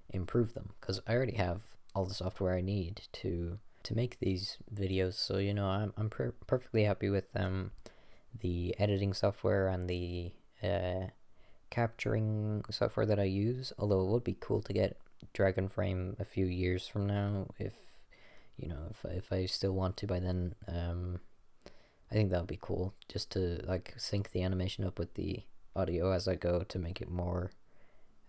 improve 0.09 0.55
them 0.55 0.71
because 0.81 1.03
I 1.07 1.15
already 1.15 1.37
have 1.37 1.61
all 1.95 2.07
the 2.07 2.15
software 2.15 2.57
I 2.57 2.63
need 2.63 3.03
to 3.13 3.59
to 3.83 3.95
make 3.95 4.21
these 4.21 4.57
videos. 4.75 5.15
So 5.15 5.37
you 5.37 5.53
know, 5.53 5.67
I'm 5.67 5.93
I'm 5.99 6.09
per- 6.09 6.35
perfectly 6.47 6.85
happy 6.85 7.11
with 7.11 7.27
um 7.37 7.73
the 8.41 8.75
editing 8.79 9.13
software 9.13 9.69
and 9.69 9.87
the 9.91 10.33
uh, 10.63 11.09
capturing 11.73 12.63
software 12.69 13.07
that 13.07 13.19
I 13.19 13.25
use, 13.25 13.73
although 13.79 14.03
it 14.03 14.11
would 14.11 14.25
be 14.25 14.37
cool 14.39 14.61
to 14.61 14.75
get 14.75 14.99
Dragonframe 15.35 16.21
a 16.21 16.25
few 16.25 16.45
years 16.45 16.87
from 16.87 17.07
now 17.07 17.47
if 17.59 17.73
you 18.59 18.69
know 18.69 18.91
if 18.91 19.05
if 19.11 19.33
I 19.33 19.47
still 19.47 19.73
want 19.73 19.97
to 19.99 20.07
by 20.07 20.21
then 20.21 20.55
um 20.69 21.21
I 22.11 22.15
think 22.15 22.31
that 22.31 22.41
would 22.41 22.49
be 22.49 22.59
cool 22.61 22.93
just 23.09 23.31
to 23.31 23.63
like 23.67 23.95
sync 23.97 24.33
the 24.33 24.43
animation 24.43 24.85
up 24.85 24.99
with 24.99 25.15
the 25.15 25.45
audio 25.75 26.13
as 26.13 26.29
I 26.29 26.35
go 26.35 26.65
to 26.69 26.79
make 26.79 27.01
it 27.01 27.11
more 27.11 27.53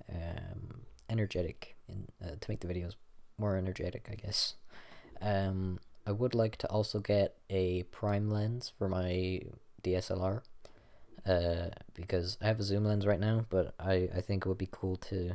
um 0.10 0.86
energetic 1.10 1.76
and 1.90 2.08
uh, 2.24 2.36
to 2.40 2.50
make 2.50 2.62
the 2.62 2.68
videos 2.68 2.94
more 3.38 3.58
energetic 3.58 4.08
I 4.10 4.16
guess. 4.16 4.56
Um 5.22 5.80
I 6.06 6.12
would 6.12 6.36
like 6.36 6.56
to 6.58 6.70
also 6.70 7.00
get 7.00 7.36
a 7.50 7.84
prime 7.84 8.30
lens 8.30 8.72
for 8.78 8.88
my 8.88 9.42
DSLR 9.84 10.44
uh, 11.26 11.70
because 11.94 12.38
I 12.42 12.48
have 12.48 12.60
a 12.60 12.64
zoom 12.64 12.86
lens 12.86 13.06
right 13.06 13.20
now, 13.20 13.46
but 13.50 13.74
I, 13.80 14.10
I 14.16 14.22
think 14.22 14.46
it 14.46 14.50
would 14.50 14.58
be 14.58 14.70
cool 14.72 14.98
to 14.98 15.32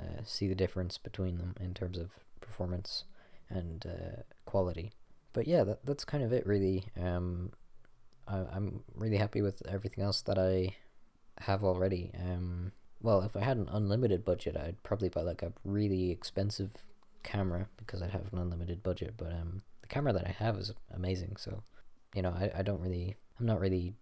uh, 0.00 0.22
see 0.24 0.48
the 0.48 0.54
difference 0.54 0.98
between 0.98 1.38
them 1.38 1.54
in 1.60 1.74
terms 1.74 1.98
of 1.98 2.10
performance 2.40 3.04
and 3.50 3.84
uh, 3.86 4.22
quality. 4.46 4.92
But 5.32 5.46
yeah, 5.46 5.64
that, 5.64 5.84
that's 5.84 6.04
kind 6.04 6.24
of 6.24 6.32
it 6.32 6.46
really. 6.46 6.84
Um, 7.00 7.52
I, 8.26 8.38
I'm 8.52 8.80
really 8.94 9.16
happy 9.16 9.42
with 9.42 9.62
everything 9.66 10.04
else 10.04 10.22
that 10.22 10.38
I 10.38 10.76
have 11.38 11.64
already. 11.64 12.10
Um, 12.18 12.72
well, 13.02 13.22
if 13.22 13.36
I 13.36 13.40
had 13.40 13.56
an 13.56 13.68
unlimited 13.70 14.24
budget, 14.24 14.56
I'd 14.56 14.82
probably 14.82 15.08
buy 15.08 15.22
like 15.22 15.42
a 15.42 15.52
really 15.64 16.10
expensive 16.10 16.72
camera 17.22 17.68
because 17.76 18.02
I'd 18.02 18.10
have 18.10 18.32
an 18.32 18.38
unlimited 18.38 18.82
budget. 18.82 19.14
But 19.16 19.32
um, 19.32 19.62
the 19.82 19.88
camera 19.88 20.12
that 20.12 20.26
I 20.26 20.30
have 20.30 20.56
is 20.56 20.72
amazing. 20.94 21.36
So, 21.36 21.62
you 22.14 22.22
know, 22.22 22.30
I, 22.30 22.50
I 22.58 22.62
don't 22.62 22.80
really, 22.80 23.16
I'm 23.38 23.46
not 23.46 23.60
really 23.60 23.94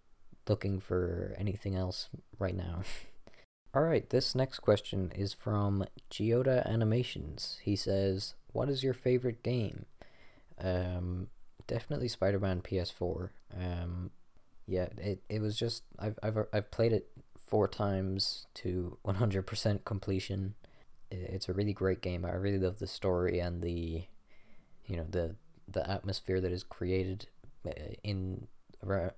looking 0.49 0.79
for 0.79 1.35
anything 1.37 1.75
else 1.75 2.09
right 2.39 2.55
now. 2.55 2.81
Alright, 3.75 4.09
this 4.09 4.33
next 4.33 4.59
question 4.59 5.11
is 5.15 5.33
from 5.33 5.85
Geoda 6.09 6.65
Animations. 6.67 7.59
He 7.61 7.75
says, 7.75 8.33
What 8.51 8.69
is 8.69 8.83
your 8.83 8.93
favorite 8.93 9.43
game? 9.43 9.85
Um, 10.59 11.27
definitely 11.67 12.07
Spider 12.07 12.39
Man 12.39 12.61
PS4. 12.61 13.29
Um, 13.55 14.11
yeah, 14.65 14.87
it, 14.97 15.21
it 15.29 15.41
was 15.41 15.57
just, 15.57 15.83
I've, 15.99 16.17
I've, 16.23 16.37
I've 16.51 16.71
played 16.71 16.93
it 16.93 17.09
four 17.37 17.67
times 17.67 18.47
to 18.55 18.97
100% 19.05 19.85
completion. 19.85 20.55
It's 21.11 21.47
a 21.47 21.53
really 21.53 21.73
great 21.73 22.01
game. 22.01 22.25
I 22.25 22.31
really 22.31 22.59
love 22.59 22.79
the 22.79 22.87
story 22.87 23.39
and 23.39 23.61
the, 23.61 24.03
you 24.87 24.97
know, 24.97 25.05
the 25.09 25.35
the 25.67 25.89
atmosphere 25.89 26.39
that 26.41 26.51
is 26.51 26.63
created 26.63 27.27
uh, 27.65 27.71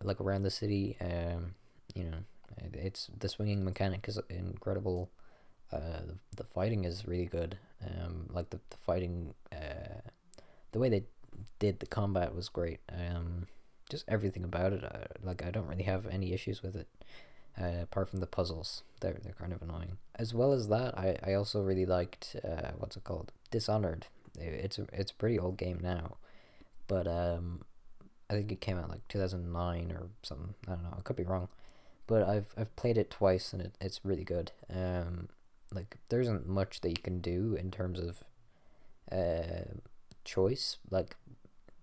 like 0.03 0.21
around 0.21 0.43
the 0.43 0.51
city. 0.51 0.97
Um, 1.01 1.55
you 1.95 2.03
know, 2.03 2.17
it's 2.73 3.10
the 3.17 3.29
swinging 3.29 3.63
mechanic 3.63 4.05
is 4.08 4.19
incredible. 4.29 5.10
Uh, 5.71 6.01
the, 6.08 6.17
the 6.38 6.43
fighting 6.43 6.84
is 6.86 7.08
really 7.08 7.25
good. 7.25 7.58
Um, 7.86 8.27
like 8.32 8.49
the, 8.49 8.60
the 8.69 8.77
fighting, 8.77 9.34
uh, 9.53 10.01
the 10.71 10.79
way 10.79 10.89
they 10.89 11.03
did 11.60 11.79
the 11.79 11.86
combat 11.86 12.36
was 12.36 12.49
great. 12.49 12.79
Um, 12.89 13.47
just 13.89 14.05
everything 14.08 14.43
about 14.43 14.73
it. 14.73 14.84
Uh, 14.84 15.05
like 15.23 15.43
I 15.43 15.51
don't 15.51 15.67
really 15.67 15.84
have 15.84 16.08
any 16.08 16.34
issues 16.34 16.62
with 16.62 16.75
it. 16.75 16.88
Uh, 17.60 17.82
apart 17.84 18.08
from 18.10 18.19
the 18.19 18.27
puzzles, 18.27 18.84
they're 19.01 19.19
they're 19.21 19.34
kind 19.34 19.51
of 19.51 19.62
annoying. 19.62 19.97
As 20.15 20.34
well 20.34 20.53
as 20.53 20.69
that, 20.69 20.97
I, 20.97 21.17
I 21.23 21.34
also 21.34 21.62
really 21.62 21.86
liked 21.86 22.36
uh, 22.43 22.71
what's 22.77 22.95
it 22.95 23.03
called, 23.03 23.32
Dishonored. 23.51 24.05
It's 24.39 24.79
a 24.79 24.86
it's 24.93 25.12
a 25.12 25.15
pretty 25.15 25.38
old 25.38 25.58
game 25.58 25.79
now, 25.82 26.17
but 26.88 27.08
um, 27.08 27.63
I 28.29 28.33
think 28.35 28.51
it 28.51 28.61
came 28.61 28.77
out 28.77 28.89
like 28.89 29.07
2009 29.07 29.91
or 29.91 30.09
something. 30.21 30.53
I 30.67 30.71
don't 30.71 30.83
know. 30.83 30.95
I 30.97 31.01
could 31.01 31.15
be 31.15 31.23
wrong, 31.23 31.47
but 32.07 32.27
I've 32.27 32.53
I've 32.57 32.75
played 32.75 32.97
it 32.97 33.09
twice 33.09 33.53
and 33.53 33.61
it, 33.61 33.75
it's 33.81 34.01
really 34.03 34.23
good. 34.23 34.51
Um, 34.73 35.29
like 35.73 35.97
there 36.09 36.21
isn't 36.21 36.47
much 36.47 36.81
that 36.81 36.89
you 36.89 37.01
can 37.01 37.21
do 37.21 37.55
in 37.59 37.71
terms 37.71 37.99
of 37.99 38.23
uh 39.11 39.65
choice. 40.23 40.77
Like 40.91 41.15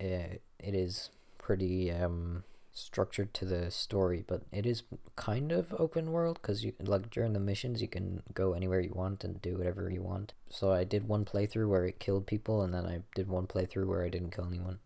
uh, 0.01 0.39
it 0.61 0.75
is 0.75 1.11
pretty 1.39 1.91
um 1.91 2.45
structured 2.73 3.33
to 3.35 3.45
the 3.45 3.71
story, 3.71 4.23
but 4.25 4.43
it 4.53 4.67
is 4.67 4.85
kind 5.17 5.51
of 5.51 5.75
open 5.79 6.13
world 6.13 6.39
because 6.41 6.63
you 6.63 6.75
like 6.79 7.11
during 7.11 7.33
the 7.33 7.41
missions 7.41 7.83
you 7.83 7.89
can 7.89 8.23
go 8.35 8.53
anywhere 8.53 8.81
you 8.81 8.93
want 8.95 9.25
and 9.25 9.43
do 9.43 9.57
whatever 9.57 9.91
you 9.91 10.03
want. 10.03 10.33
So 10.49 10.71
I 10.71 10.85
did 10.85 11.09
one 11.09 11.25
playthrough 11.25 11.69
where 11.69 11.87
it 11.87 11.99
killed 11.99 12.27
people, 12.27 12.63
and 12.63 12.73
then 12.73 12.87
I 12.87 13.01
did 13.17 13.29
one 13.29 13.49
playthrough 13.49 13.87
where 13.87 14.05
I 14.05 14.11
didn't 14.11 14.31
kill 14.31 14.47
anyone 14.47 14.79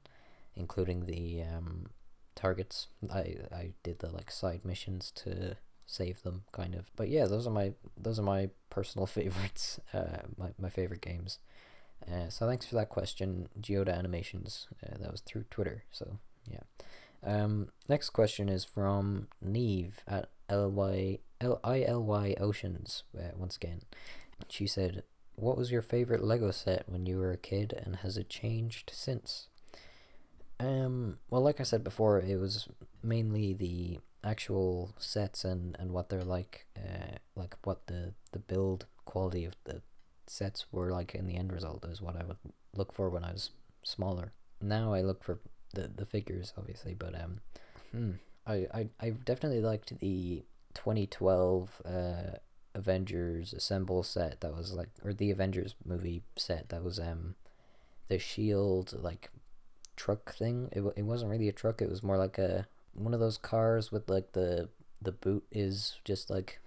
including 0.57 1.07
the 1.07 1.43
um, 1.43 1.87
targets. 2.35 2.89
I 3.13 3.37
I 3.53 3.73
did 3.83 3.99
the 3.99 4.11
like 4.11 4.31
side 4.31 4.65
missions 4.65 5.11
to 5.17 5.57
save 5.87 6.23
them, 6.23 6.45
kind 6.53 6.75
of. 6.75 6.91
But 6.97 7.09
yeah, 7.09 7.27
those 7.27 7.47
are 7.47 7.53
my 7.53 7.73
those 7.97 8.19
are 8.19 8.23
my 8.25 8.51
personal 8.71 9.07
favorites. 9.19 9.81
Uh, 9.93 10.23
my 10.37 10.51
my 10.59 10.71
favorite 10.71 11.01
games. 11.03 11.39
Uh, 12.11 12.31
so 12.31 12.47
thanks 12.47 12.65
for 12.65 12.77
that 12.77 12.89
question, 12.89 13.49
Geoda 13.61 13.95
Animations. 13.95 14.69
Uh, 14.83 14.97
that 14.99 15.11
was 15.11 15.21
through 15.21 15.45
Twitter. 15.51 15.85
So 15.91 16.19
yeah. 16.51 16.63
Um, 17.23 17.69
next 17.89 18.11
question 18.11 18.49
is 18.49 18.65
from 18.65 19.29
Neve 19.43 20.01
at 20.09 20.31
L 20.49 20.71
Y 20.71 21.19
L 21.41 21.61
I 21.63 21.83
L 21.83 22.03
Y 22.03 22.35
Oceans. 22.41 23.05
Uh, 23.17 23.33
once 23.37 23.57
again, 23.57 23.83
she 24.49 24.67
said, 24.67 25.03
"What 25.35 25.59
was 25.59 25.71
your 25.71 25.83
favorite 25.83 26.25
Lego 26.25 26.51
set 26.51 26.89
when 26.89 27.05
you 27.05 27.19
were 27.19 27.33
a 27.33 27.37
kid, 27.37 27.75
and 27.85 27.97
has 27.97 28.17
it 28.17 28.31
changed 28.31 28.91
since?" 28.95 29.49
Um, 30.61 31.19
well, 31.31 31.41
like 31.41 31.59
I 31.59 31.65
said 31.65 31.83
before, 31.83 32.21
it 32.21 32.37
was 32.37 32.69
mainly 33.03 33.55
the 33.55 33.99
actual 34.23 34.95
sets 34.99 35.45
and, 35.45 35.75
and 35.81 35.91
what 35.93 36.11
they're 36.11 36.23
like, 36.23 36.67
uh, 36.77 37.17
like 37.35 37.57
what 37.65 37.87
the, 37.87 38.13
the 38.33 38.39
build 38.39 38.87
quality 39.07 39.47
of 39.47 39.55
the 39.65 39.81
sets 40.27 40.67
were 40.71 40.91
like 40.93 41.15
in 41.15 41.27
the 41.27 41.37
end 41.37 41.53
result 41.53 41.85
is 41.87 42.03
what 42.03 42.15
I 42.15 42.25
would 42.25 42.37
look 42.77 42.93
for 42.93 43.09
when 43.09 43.25
I 43.25 43.33
was 43.33 43.51
smaller. 43.83 44.33
Now 44.61 44.93
I 44.93 45.01
look 45.01 45.25
for 45.25 45.41
the, 45.73 45.91
the 45.95 46.05
figures, 46.05 46.53
obviously, 46.59 46.95
but 46.95 47.15
um, 47.15 47.41
hmm, 47.91 48.11
I, 48.47 48.67
I, 48.75 48.89
I 49.01 49.11
definitely 49.11 49.63
liked 49.63 49.99
the 49.99 50.43
2012 50.75 51.83
uh, 51.87 52.37
Avengers 52.75 53.55
Assemble 53.55 54.03
set 54.03 54.43
that 54.43 54.55
was 54.55 54.75
like, 54.75 54.91
or 55.03 55.15
the 55.15 55.31
Avengers 55.31 55.75
movie 55.87 56.23
set 56.37 56.69
that 56.69 56.85
was 56.85 56.99
um, 56.99 57.35
the 58.09 58.19
shield 58.19 58.95
like 59.03 59.31
truck 60.01 60.35
thing. 60.35 60.71
It, 60.73 60.83
it 60.97 61.03
wasn't 61.03 61.31
really 61.31 61.49
a 61.49 61.53
truck. 61.53 61.83
It 61.83 61.91
was 61.91 62.03
more 62.03 62.17
like 62.17 62.39
a 62.39 62.67
one 62.95 63.13
of 63.13 63.21
those 63.21 63.37
cars 63.37 63.93
with 63.93 64.09
like 64.09 64.33
the 64.33 64.71
the 65.03 65.13
boot 65.13 65.45
is 65.53 66.01
just 66.05 66.31
like 66.31 66.59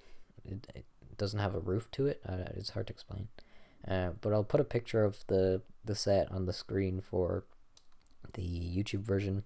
it, 0.46 0.67
it 0.76 0.86
doesn't 1.17 1.39
have 1.39 1.56
a 1.56 1.60
roof 1.60 1.89
to 1.91 2.06
it. 2.06 2.22
Uh, 2.28 2.50
it's 2.56 2.69
hard 2.69 2.88
to 2.88 2.93
explain. 2.93 3.28
Uh, 3.88 4.12
but 4.22 4.34
I'll 4.34 4.43
put 4.43 4.60
a 4.60 4.76
picture 4.76 5.04
of 5.04 5.26
the 5.28 5.62
the 5.84 5.96
set 5.96 6.32
on 6.32 6.46
the 6.46 6.54
screen 6.54 7.02
for 7.02 7.43
the 8.34 8.43
YouTube 8.43 9.02
version 9.02 9.43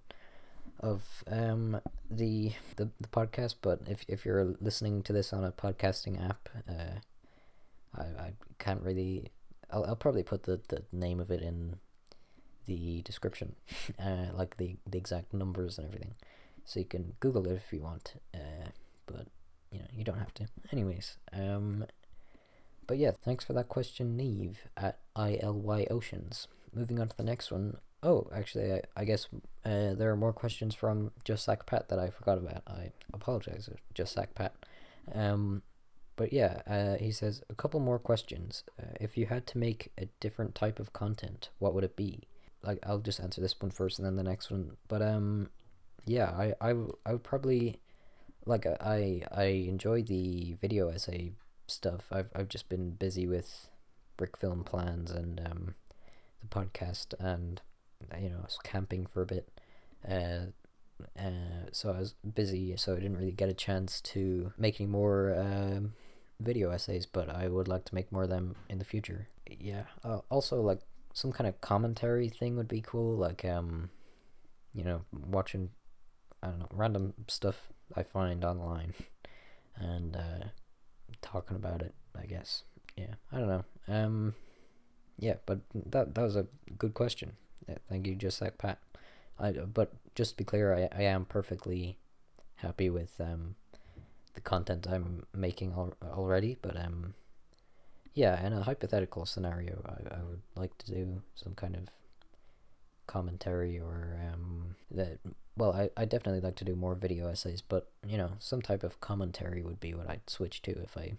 of 0.80 1.24
um 1.26 1.80
the 2.10 2.52
the, 2.76 2.90
the 3.00 3.08
podcast. 3.08 3.54
But 3.62 3.80
if 3.88 4.04
if 4.06 4.26
you're 4.26 4.54
listening 4.60 5.02
to 5.04 5.14
this 5.14 5.32
on 5.32 5.44
a 5.44 5.50
podcasting 5.50 6.22
app, 6.22 6.50
uh, 6.68 7.00
I 7.96 8.02
I 8.02 8.32
can't 8.58 8.82
really. 8.82 9.32
I'll 9.70 9.84
I'll 9.86 9.96
probably 9.96 10.22
put 10.22 10.42
the 10.42 10.60
the 10.68 10.82
name 10.92 11.20
of 11.20 11.30
it 11.30 11.40
in 11.40 11.78
the 12.68 13.02
description, 13.02 13.56
uh, 13.98 14.26
like 14.34 14.56
the, 14.58 14.76
the 14.86 14.98
exact 14.98 15.34
numbers 15.34 15.78
and 15.78 15.88
everything. 15.88 16.14
So 16.64 16.78
you 16.78 16.86
can 16.86 17.14
Google 17.18 17.46
it 17.46 17.54
if 17.54 17.72
you 17.72 17.80
want, 17.80 18.14
uh, 18.34 18.68
but 19.06 19.26
you 19.72 19.80
know 19.80 19.86
you 19.92 20.04
don't 20.04 20.18
have 20.18 20.34
to. 20.34 20.46
Anyways, 20.70 21.16
um, 21.32 21.86
but 22.86 22.98
yeah, 22.98 23.12
thanks 23.24 23.44
for 23.44 23.54
that 23.54 23.68
question, 23.68 24.16
Neve 24.16 24.68
at 24.76 24.98
ILY 25.16 25.88
Oceans. 25.90 26.46
Moving 26.74 27.00
on 27.00 27.08
to 27.08 27.16
the 27.16 27.24
next 27.24 27.50
one. 27.50 27.78
Oh, 28.02 28.28
actually, 28.32 28.72
I, 28.74 28.82
I 28.96 29.04
guess 29.04 29.26
uh, 29.64 29.94
there 29.94 30.10
are 30.10 30.16
more 30.16 30.32
questions 30.32 30.74
from 30.74 31.10
Just 31.24 31.44
Sack 31.44 31.66
Pat 31.66 31.88
that 31.88 31.98
I 31.98 32.10
forgot 32.10 32.38
about. 32.38 32.62
I 32.66 32.92
apologize, 33.12 33.68
Just 33.94 34.12
Sack 34.12 34.34
Pat. 34.34 34.54
Um, 35.12 35.62
but 36.16 36.32
yeah, 36.32 36.62
uh, 36.66 36.96
he 36.96 37.12
says 37.12 37.42
a 37.48 37.54
couple 37.54 37.80
more 37.80 37.98
questions. 37.98 38.64
Uh, 38.78 38.94
if 39.00 39.16
you 39.16 39.26
had 39.26 39.46
to 39.46 39.58
make 39.58 39.92
a 39.96 40.06
different 40.20 40.54
type 40.54 40.80
of 40.80 40.92
content, 40.92 41.48
what 41.60 41.74
would 41.74 41.84
it 41.84 41.96
be? 41.96 42.24
Like 42.62 42.78
I'll 42.84 42.98
just 42.98 43.20
answer 43.20 43.40
this 43.40 43.58
one 43.60 43.70
first 43.70 43.98
and 43.98 44.06
then 44.06 44.16
the 44.16 44.22
next 44.22 44.50
one. 44.50 44.76
But 44.88 45.02
um, 45.02 45.50
yeah, 46.04 46.30
I 46.30 46.54
I, 46.60 46.74
I 47.06 47.12
would 47.12 47.24
probably 47.24 47.80
like 48.46 48.66
I 48.66 49.22
I 49.30 49.44
enjoy 49.44 50.02
the 50.02 50.54
video 50.60 50.88
essay 50.88 51.32
stuff. 51.66 52.06
I've 52.10 52.30
I've 52.34 52.48
just 52.48 52.68
been 52.68 52.90
busy 52.90 53.26
with 53.26 53.68
brick 54.16 54.36
film 54.36 54.64
plans 54.64 55.10
and 55.10 55.40
um, 55.44 55.74
the 56.40 56.48
podcast 56.48 57.14
and 57.18 57.60
you 58.20 58.28
know 58.28 58.38
I 58.38 58.42
was 58.42 58.58
camping 58.64 59.06
for 59.06 59.22
a 59.22 59.26
bit. 59.26 59.48
Uh, 60.08 60.52
uh, 61.18 61.70
so 61.70 61.92
I 61.92 62.00
was 62.00 62.14
busy, 62.34 62.76
so 62.76 62.92
I 62.92 62.96
didn't 62.96 63.16
really 63.16 63.32
get 63.32 63.48
a 63.48 63.54
chance 63.54 64.00
to 64.00 64.52
make 64.58 64.80
any 64.80 64.88
more 64.88 65.34
um, 65.38 65.92
video 66.40 66.70
essays. 66.70 67.06
But 67.06 67.28
I 67.28 67.48
would 67.48 67.68
like 67.68 67.84
to 67.86 67.94
make 67.94 68.10
more 68.10 68.24
of 68.24 68.30
them 68.30 68.56
in 68.68 68.78
the 68.78 68.84
future. 68.84 69.28
Yeah. 69.48 69.84
Uh, 70.04 70.20
also, 70.28 70.60
like 70.60 70.80
some 71.18 71.32
kind 71.32 71.48
of 71.48 71.60
commentary 71.60 72.28
thing 72.28 72.56
would 72.56 72.68
be 72.68 72.80
cool, 72.80 73.16
like 73.16 73.44
um, 73.44 73.90
you 74.72 74.84
know, 74.84 75.00
watching 75.12 75.70
I 76.42 76.46
don't 76.46 76.60
know 76.60 76.68
random 76.72 77.14
stuff 77.26 77.56
I 77.96 78.04
find 78.04 78.44
online 78.44 78.94
and 79.76 80.14
uh, 80.14 80.44
talking 81.20 81.56
about 81.56 81.82
it. 81.82 81.92
I 82.16 82.26
guess. 82.26 82.62
Yeah, 82.96 83.14
I 83.32 83.38
don't 83.38 83.48
know. 83.48 83.64
Um, 83.88 84.34
yeah, 85.18 85.34
but 85.44 85.58
that 85.74 86.14
that 86.14 86.22
was 86.22 86.36
a 86.36 86.46
good 86.78 86.94
question. 86.94 87.32
Yeah, 87.68 87.78
thank 87.88 88.06
you, 88.06 88.14
just 88.14 88.40
like 88.40 88.56
Pat. 88.56 88.78
I 89.40 89.50
but 89.50 89.92
just 90.14 90.32
to 90.32 90.36
be 90.36 90.44
clear, 90.44 90.72
I 90.72 90.88
I 90.96 91.02
am 91.02 91.24
perfectly 91.24 91.98
happy 92.56 92.90
with 92.90 93.20
um 93.20 93.56
the 94.34 94.40
content 94.40 94.86
I'm 94.88 95.26
making 95.34 95.72
al- 95.72 95.96
already, 96.04 96.56
but 96.62 96.76
um 96.76 97.14
yeah, 98.14 98.44
in 98.46 98.52
a 98.52 98.62
hypothetical 98.62 99.26
scenario, 99.26 99.82
I, 99.86 100.16
I 100.16 100.22
would 100.22 100.42
like 100.56 100.76
to 100.78 100.86
do 100.92 101.22
some 101.34 101.54
kind 101.54 101.76
of 101.76 101.82
commentary 103.06 103.78
or 103.78 104.18
um, 104.32 104.76
that. 104.90 105.18
Well, 105.56 105.72
I 105.72 105.90
I 105.96 106.04
definitely 106.04 106.40
like 106.40 106.56
to 106.56 106.64
do 106.64 106.76
more 106.76 106.94
video 106.94 107.28
essays, 107.28 107.62
but 107.62 107.90
you 108.06 108.16
know, 108.16 108.32
some 108.38 108.62
type 108.62 108.84
of 108.84 109.00
commentary 109.00 109.62
would 109.62 109.80
be 109.80 109.94
what 109.94 110.08
I'd 110.08 110.28
switch 110.28 110.62
to 110.62 110.70
if 110.70 110.96
I 110.96 111.14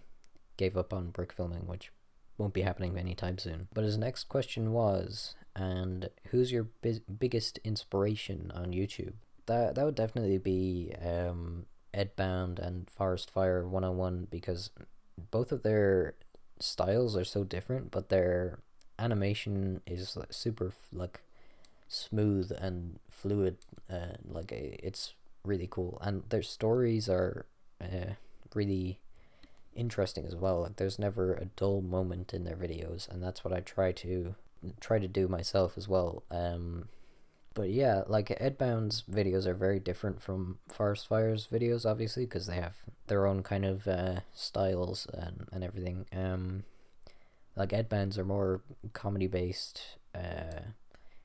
gave 0.56 0.76
up 0.76 0.92
on 0.92 1.10
brick 1.10 1.32
filming, 1.32 1.66
which 1.66 1.90
won't 2.38 2.54
be 2.54 2.62
happening 2.62 2.98
anytime 2.98 3.38
soon. 3.38 3.68
But 3.74 3.84
his 3.84 3.98
next 3.98 4.24
question 4.24 4.72
was, 4.72 5.34
and 5.54 6.08
who's 6.28 6.50
your 6.50 6.68
bi- 6.82 7.00
biggest 7.18 7.58
inspiration 7.64 8.50
on 8.54 8.72
YouTube? 8.72 9.12
That 9.46 9.74
that 9.74 9.84
would 9.84 9.94
definitely 9.94 10.38
be 10.38 10.94
um, 11.04 11.66
Edbound 11.94 12.58
and 12.58 12.88
Forest 12.90 13.30
Fire 13.30 13.66
101 13.66 14.28
because 14.30 14.70
both 15.30 15.52
of 15.52 15.62
their 15.62 16.14
styles 16.60 17.16
are 17.16 17.24
so 17.24 17.44
different, 17.44 17.90
but 17.90 18.08
their 18.08 18.58
animation 18.98 19.80
is 19.86 20.16
like, 20.16 20.32
super 20.32 20.72
like 20.92 21.20
smooth 21.88 22.52
and 22.58 22.98
fluid. 23.10 23.56
Uh, 23.90 24.16
like 24.28 24.52
it's 24.52 25.14
really 25.44 25.68
cool, 25.70 25.98
and 26.02 26.22
their 26.28 26.42
stories 26.42 27.08
are 27.08 27.46
uh, 27.80 28.14
really 28.54 29.00
interesting 29.74 30.26
as 30.26 30.36
well. 30.36 30.62
Like 30.62 30.76
there's 30.76 30.98
never 30.98 31.34
a 31.34 31.46
dull 31.56 31.80
moment 31.80 32.32
in 32.34 32.44
their 32.44 32.56
videos, 32.56 33.08
and 33.08 33.22
that's 33.22 33.44
what 33.44 33.54
I 33.54 33.60
try 33.60 33.92
to 33.92 34.34
try 34.78 34.98
to 34.98 35.08
do 35.08 35.26
myself 35.26 35.78
as 35.78 35.88
well. 35.88 36.22
Um, 36.30 36.88
but 37.54 37.70
yeah, 37.70 38.02
like 38.06 38.28
Edbound's 38.40 39.02
videos 39.10 39.46
are 39.46 39.54
very 39.54 39.80
different 39.80 40.22
from 40.22 40.58
Forest 40.68 41.08
Fire's 41.08 41.46
videos, 41.48 41.84
obviously, 41.84 42.24
because 42.24 42.46
they 42.46 42.56
have 42.56 42.76
their 43.08 43.26
own 43.26 43.42
kind 43.42 43.64
of 43.64 43.88
uh, 43.88 44.20
styles 44.32 45.06
and, 45.12 45.48
and 45.52 45.64
everything. 45.64 46.06
Um, 46.12 46.64
like 47.56 47.70
Edbound's 47.70 48.18
are 48.18 48.24
more 48.24 48.60
comedy 48.92 49.26
based, 49.26 49.82
uh, 50.14 50.60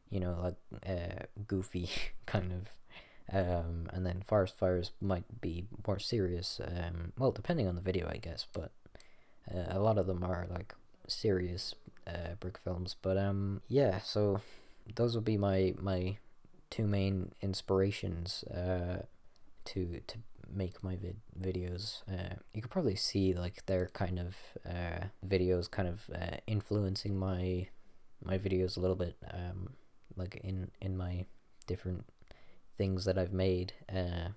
you 0.10 0.20
know, 0.20 0.38
like 0.42 0.56
uh, 0.88 1.26
goofy 1.48 1.90
kind 2.26 2.52
of. 2.52 2.70
Um, 3.32 3.90
and 3.92 4.06
then 4.06 4.22
Forest 4.26 4.58
Fires 4.58 4.92
might 5.02 5.42
be 5.42 5.66
more 5.88 6.00
serious. 6.00 6.60
Um, 6.64 7.12
well, 7.18 7.32
depending 7.32 7.68
on 7.68 7.76
the 7.76 7.82
video, 7.82 8.08
I 8.08 8.18
guess, 8.18 8.48
but 8.52 8.72
uh, 9.54 9.66
a 9.70 9.80
lot 9.80 9.98
of 9.98 10.08
them 10.08 10.24
are 10.24 10.48
like 10.50 10.74
serious 11.08 11.76
uh, 12.08 12.36
brick 12.40 12.58
films. 12.58 12.96
But 13.02 13.18
um, 13.18 13.62
yeah, 13.68 14.00
so 14.00 14.42
those 14.96 15.16
would 15.16 15.26
be 15.26 15.38
my 15.38 15.74
my 15.80 16.18
two 16.70 16.88
main 16.88 17.32
inspirations 17.42 18.44
uh, 18.46 19.04
to 19.66 20.02
to 20.08 20.18
make 20.54 20.84
my 20.84 20.96
vid- 20.96 21.22
videos. 21.40 22.04
Uh, 22.08 22.36
you 22.54 22.62
could 22.62 22.72
probably 22.72 22.96
see 22.96 23.34
like 23.34 23.66
their 23.66 23.88
kind 23.88 24.20
of 24.20 24.36
uh, 24.66 25.06
videos 25.26 25.70
kind 25.70 25.88
of 25.88 26.10
uh, 26.14 26.38
influencing 26.48 27.18
my 27.18 27.68
my 28.24 28.38
videos 28.38 28.78
a 28.78 28.80
little 28.80 28.96
bit. 28.96 29.16
Um, 29.32 29.70
like 30.16 30.36
in 30.44 30.72
in 30.82 30.98
my 30.98 31.26
different 31.68 32.06
things 32.78 33.06
that 33.06 33.18
I've 33.18 33.34
made. 33.34 33.74
Uh, 33.94 34.30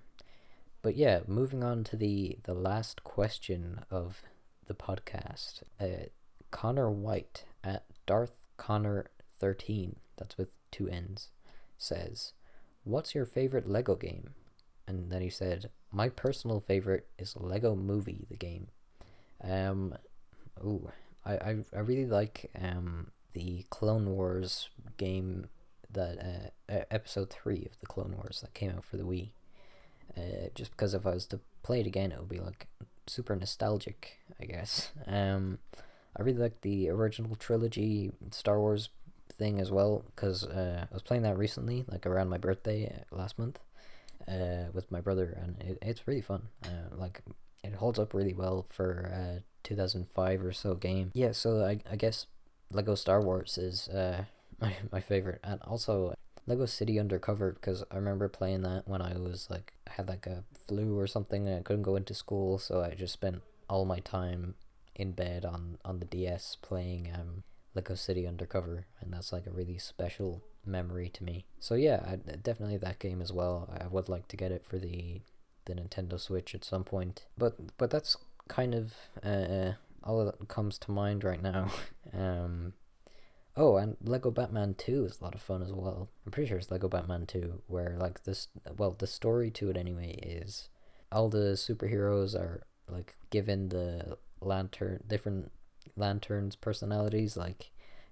but 0.81 0.95
yeah, 0.95 1.21
moving 1.27 1.63
on 1.63 1.83
to 1.85 1.95
the 1.95 2.37
the 2.43 2.53
last 2.53 3.03
question 3.03 3.81
of 3.89 4.21
the 4.67 4.73
podcast. 4.73 5.63
Uh, 5.79 6.07
Connor 6.51 6.89
White 6.89 7.45
at 7.63 7.85
Darth 8.05 8.35
Connor 8.57 9.07
thirteen. 9.37 9.97
That's 10.19 10.37
with 10.37 10.49
two 10.71 10.87
N's. 10.87 11.29
Says, 11.77 12.33
"What's 12.83 13.15
your 13.15 13.25
favorite 13.25 13.67
Lego 13.67 13.95
game?" 13.95 14.35
And 14.87 15.11
then 15.11 15.21
he 15.21 15.29
said, 15.29 15.71
"My 15.91 16.09
personal 16.09 16.59
favorite 16.59 17.07
is 17.17 17.35
Lego 17.37 17.75
Movie, 17.75 18.27
the 18.29 18.35
game." 18.35 18.67
Um, 19.43 19.95
oh, 20.63 20.91
I, 21.25 21.33
I 21.33 21.55
I 21.73 21.79
really 21.79 22.05
like 22.05 22.51
um 22.61 23.11
the 23.33 23.65
Clone 23.69 24.09
Wars 24.15 24.69
game 24.97 25.47
that 25.91 26.53
uh, 26.69 26.83
episode 26.91 27.29
three 27.29 27.67
of 27.71 27.79
the 27.79 27.87
Clone 27.87 28.13
Wars 28.15 28.41
that 28.41 28.53
came 28.53 28.71
out 28.71 28.83
for 28.83 28.97
the 28.97 29.03
Wii. 29.03 29.29
Uh, 30.17 30.49
just 30.55 30.71
because 30.71 30.93
if 30.93 31.05
I 31.05 31.13
was 31.13 31.25
to 31.27 31.39
play 31.63 31.79
it 31.79 31.87
again, 31.87 32.11
it 32.11 32.19
would 32.19 32.29
be 32.29 32.39
like 32.39 32.67
super 33.07 33.35
nostalgic, 33.35 34.19
I 34.39 34.45
guess. 34.45 34.91
Um, 35.07 35.59
I 36.17 36.23
really 36.23 36.39
like 36.39 36.61
the 36.61 36.89
original 36.89 37.35
trilogy 37.35 38.11
Star 38.31 38.59
Wars 38.59 38.89
thing 39.39 39.59
as 39.59 39.71
well 39.71 40.03
because 40.13 40.43
uh, 40.45 40.85
I 40.89 40.93
was 40.93 41.01
playing 41.01 41.23
that 41.23 41.37
recently, 41.37 41.85
like 41.87 42.05
around 42.05 42.29
my 42.29 42.37
birthday 42.37 42.93
uh, 42.93 43.15
last 43.15 43.39
month, 43.39 43.57
uh, 44.27 44.65
with 44.73 44.91
my 44.91 45.01
brother, 45.01 45.35
and 45.41 45.57
it, 45.61 45.79
it's 45.81 46.07
really 46.07 46.21
fun. 46.21 46.43
Uh, 46.63 46.95
like 46.95 47.21
it 47.63 47.73
holds 47.73 47.97
up 47.99 48.13
really 48.13 48.33
well 48.33 48.65
for 48.69 49.11
uh 49.13 49.39
2005 49.63 50.43
or 50.43 50.51
so 50.51 50.75
game. 50.75 51.11
Yeah, 51.13 51.31
so 51.31 51.65
I 51.65 51.79
I 51.89 51.95
guess 51.95 52.27
Lego 52.71 52.95
Star 52.95 53.21
Wars 53.21 53.57
is 53.57 53.87
uh 53.89 54.25
my 54.61 54.75
my 54.91 54.99
favorite, 54.99 55.39
and 55.43 55.61
also 55.63 56.13
Lego 56.45 56.65
City 56.65 56.99
Undercover 56.99 57.53
because 57.53 57.83
I 57.91 57.95
remember 57.95 58.27
playing 58.27 58.61
that 58.63 58.87
when 58.87 59.01
I 59.01 59.17
was 59.17 59.47
like 59.49 59.73
I 59.87 59.93
had 59.93 60.07
like 60.07 60.27
a 60.27 60.43
flu 60.67 60.97
or 60.97 61.07
something 61.07 61.47
and 61.47 61.59
I 61.59 61.61
couldn't 61.61 61.83
go 61.83 61.95
into 61.95 62.13
school, 62.13 62.59
so 62.59 62.81
I 62.81 62.93
just 62.93 63.13
spent 63.13 63.41
all 63.69 63.85
my 63.85 63.99
time 63.99 64.55
in 64.95 65.13
bed 65.13 65.45
on 65.45 65.77
on 65.85 65.99
the 65.99 66.05
DS 66.05 66.57
playing 66.61 67.09
um 67.13 67.43
Lego 67.75 67.95
City 67.95 68.27
Undercover, 68.27 68.87
and 68.99 69.13
that's 69.13 69.31
like 69.31 69.47
a 69.47 69.51
really 69.51 69.77
special 69.77 70.41
memory 70.65 71.09
to 71.09 71.23
me. 71.23 71.45
So 71.59 71.75
yeah, 71.75 72.03
I, 72.05 72.15
definitely 72.35 72.77
that 72.77 72.99
game 72.99 73.21
as 73.21 73.31
well. 73.31 73.69
I 73.81 73.87
would 73.87 74.09
like 74.09 74.27
to 74.29 74.37
get 74.37 74.51
it 74.51 74.63
for 74.63 74.77
the 74.77 75.21
the 75.65 75.75
Nintendo 75.75 76.19
Switch 76.19 76.55
at 76.55 76.63
some 76.63 76.83
point, 76.83 77.25
but 77.37 77.77
but 77.77 77.91
that's 77.91 78.17
kind 78.47 78.73
of 78.73 78.93
uh, 79.23 79.73
all 80.03 80.25
that 80.25 80.47
comes 80.47 80.77
to 80.79 80.91
mind 80.91 81.23
right 81.23 81.41
now. 81.41 81.71
um, 82.13 82.73
Oh, 83.59 83.75
and 83.75 83.97
Lego 84.01 84.31
Batman 84.31 84.73
2 84.77 85.03
is 85.03 85.19
a 85.19 85.23
lot 85.25 85.35
of 85.35 85.41
fun 85.41 85.61
as 85.61 85.73
well. 85.73 86.09
I'm 86.25 86.31
pretty 86.31 86.47
sure 86.47 86.57
it's 86.57 86.71
Lego 86.71 86.87
Batman 86.87 87.25
2, 87.25 87.63
where, 87.67 87.97
like, 87.99 88.23
this, 88.23 88.47
well, 88.77 88.95
the 88.97 89.05
story 89.05 89.51
to 89.51 89.69
it 89.69 89.75
anyway 89.75 90.13
is 90.21 90.69
all 91.11 91.27
the 91.27 91.55
superheroes 91.57 92.35
are, 92.35 92.63
like, 92.87 93.17
given 93.31 93.67
the 93.67 94.17
lantern, 94.39 95.03
different 95.05 95.51
lanterns 95.95 96.55
personalities, 96.55 97.37
like 97.37 97.71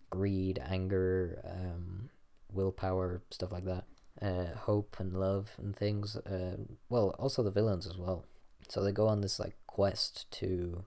greed, 0.09 0.61
anger, 0.65 1.41
um, 1.45 2.09
willpower, 2.51 3.21
stuff 3.29 3.51
like 3.51 3.65
that. 3.65 3.85
Uh, 4.21 4.55
hope 4.55 4.95
and 4.99 5.13
love 5.13 5.51
and 5.57 5.75
things. 5.75 6.15
Uh, 6.15 6.57
well, 6.89 7.15
also 7.19 7.43
the 7.43 7.51
villains 7.51 7.85
as 7.85 7.97
well. 7.97 8.25
So 8.67 8.83
they 8.83 8.91
go 8.91 9.07
on 9.07 9.21
this, 9.21 9.39
like, 9.39 9.55
quest 9.67 10.29
to 10.31 10.83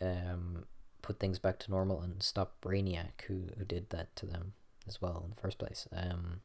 um, 0.00 0.64
put 1.02 1.18
things 1.18 1.38
back 1.38 1.58
to 1.60 1.70
normal 1.70 2.00
and 2.00 2.22
stop 2.22 2.54
Brainiac, 2.62 3.22
who, 3.26 3.46
who 3.58 3.64
did 3.64 3.90
that 3.90 4.14
to 4.16 4.26
them 4.26 4.52
as 4.86 5.02
well 5.02 5.22
in 5.24 5.30
the 5.30 5.40
first 5.40 5.58
place. 5.58 5.88
Um, 5.92 6.40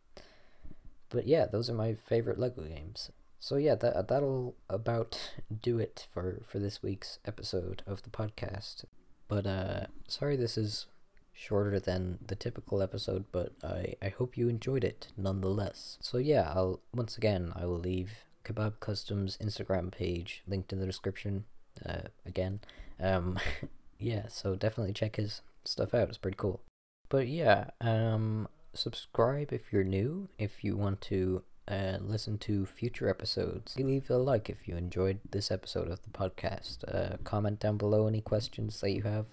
but 1.09 1.27
yeah, 1.27 1.45
those 1.45 1.69
are 1.69 1.75
my 1.75 1.93
favorite 1.93 2.39
Lego 2.39 2.63
games. 2.63 3.11
So 3.39 3.57
yeah, 3.57 3.75
that 3.75 4.07
that'll 4.07 4.55
about 4.69 5.31
do 5.61 5.77
it 5.77 6.07
for 6.11 6.41
for 6.47 6.59
this 6.59 6.81
week's 6.81 7.19
episode 7.25 7.83
of 7.85 8.01
the 8.03 8.09
podcast. 8.09 8.85
But 9.27 9.47
uh, 9.47 9.85
sorry 10.07 10.35
this 10.35 10.57
is 10.57 10.87
shorter 11.33 11.79
than 11.79 12.19
the 12.25 12.35
typical 12.35 12.81
episode, 12.81 13.25
but 13.31 13.53
I 13.63 13.95
I 14.01 14.09
hope 14.09 14.37
you 14.37 14.49
enjoyed 14.49 14.83
it 14.83 15.07
nonetheless. 15.17 15.97
So 16.01 16.17
yeah, 16.17 16.51
I'll 16.55 16.79
once 16.93 17.17
again 17.17 17.51
I 17.55 17.65
will 17.65 17.79
leave 17.79 18.11
Kebab 18.45 18.79
Customs 18.79 19.37
Instagram 19.41 19.91
page 19.91 20.43
linked 20.47 20.71
in 20.71 20.79
the 20.79 20.85
description. 20.85 21.45
Uh, 21.85 22.07
again, 22.25 22.59
um, 22.99 23.37
yeah, 23.99 24.27
so 24.29 24.55
definitely 24.55 24.93
check 24.93 25.17
his 25.17 25.41
stuff 25.65 25.93
out. 25.93 26.09
It's 26.09 26.17
pretty 26.17 26.37
cool. 26.37 26.61
But 27.09 27.27
yeah, 27.27 27.71
um, 27.81 28.47
subscribe 28.73 29.51
if 29.51 29.73
you're 29.73 29.83
new. 29.83 30.29
If 30.37 30.63
you 30.63 30.77
want 30.77 31.01
to 31.01 31.43
uh, 31.67 31.97
listen 31.99 32.37
to 32.37 32.65
future 32.65 33.09
episodes, 33.09 33.77
leave 33.77 34.09
a 34.09 34.17
like 34.17 34.49
if 34.49 34.67
you 34.67 34.75
enjoyed 34.75 35.19
this 35.29 35.49
episode 35.49 35.89
of 35.89 36.01
the 36.03 36.09
podcast. 36.09 36.83
Uh, 36.87 37.17
comment 37.23 37.59
down 37.59 37.77
below 37.77 38.07
any 38.07 38.21
questions 38.21 38.79
that 38.81 38.91
you 38.91 39.01
have 39.03 39.25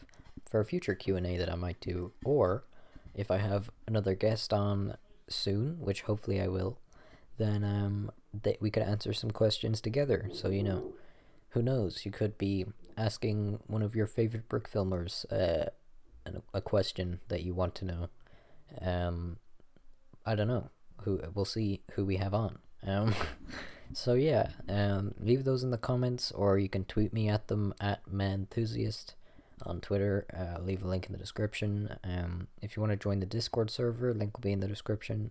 for 0.49 0.61
a 0.61 0.65
future 0.65 0.95
Q 0.95 1.17
and 1.17 1.27
A 1.27 1.37
that 1.37 1.53
I 1.53 1.57
might 1.57 1.81
do, 1.81 2.13
or 2.25 2.65
if 3.15 3.31
I 3.31 3.39
have 3.39 3.71
another 3.87 4.15
guest 4.15 4.53
on 4.53 4.97
soon, 5.29 5.79
which 5.81 6.03
hopefully 6.03 6.41
I 6.41 6.49
will, 6.49 6.79
then 7.37 7.65
um, 7.65 8.11
that 8.43 8.61
we 8.63 8.71
could 8.71 8.83
answer 8.83 9.13
some 9.13 9.31
questions 9.31 9.81
together. 9.81 10.31
So 10.33 10.49
you 10.49 10.63
know, 10.63 10.95
who 11.51 11.63
knows? 11.63 12.07
You 12.07 12.11
could 12.11 12.39
be 12.39 12.67
asking 12.97 13.59
one 13.67 13.83
of 13.83 13.95
your 13.95 14.07
favorite 14.07 14.49
brick 14.49 14.71
filmers 14.71 15.31
uh, 15.31 15.71
a 16.55 16.61
question 16.61 17.21
that 17.29 17.43
you 17.43 17.53
want 17.55 17.75
to 17.77 17.85
know. 17.85 18.09
Um, 18.81 19.37
I 20.25 20.35
don't 20.35 20.49
know. 20.49 20.71
Who 21.05 21.21
we'll 21.35 21.45
see 21.45 21.83
who 21.93 22.05
we 22.05 22.17
have 22.17 22.35
on. 22.35 22.59
Um, 22.87 23.15
so 23.93 24.15
yeah, 24.15 24.51
um, 24.69 25.15
leave 25.21 25.45
those 25.45 25.63
in 25.63 25.71
the 25.71 25.79
comments, 25.79 26.33
or 26.33 26.59
you 26.59 26.69
can 26.69 26.85
tweet 26.85 27.13
me 27.13 27.29
at 27.29 27.49
them 27.49 27.75
at 27.81 28.05
MehEnthusiast 28.11 29.15
on 29.65 29.81
Twitter. 29.81 30.27
Uh, 30.33 30.61
leave 30.63 30.83
a 30.83 30.89
link 30.89 31.07
in 31.07 31.13
the 31.13 31.19
description. 31.19 31.97
Um, 32.05 32.49
if 32.61 32.77
you 32.77 32.81
want 32.81 32.93
to 32.93 32.97
join 32.97 33.21
the 33.21 33.27
Discord 33.27 33.71
server, 33.71 34.13
link 34.15 34.37
will 34.37 34.43
be 34.43 34.53
in 34.53 34.61
the 34.61 34.69
description. 34.69 35.31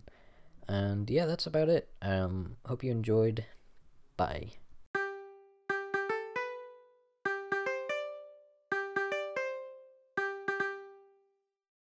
And 0.68 1.08
yeah, 1.10 1.26
that's 1.26 1.46
about 1.46 1.68
it. 1.68 1.88
Um, 2.00 2.56
hope 2.66 2.84
you 2.84 2.90
enjoyed. 2.90 3.44
Bye. 4.16 4.52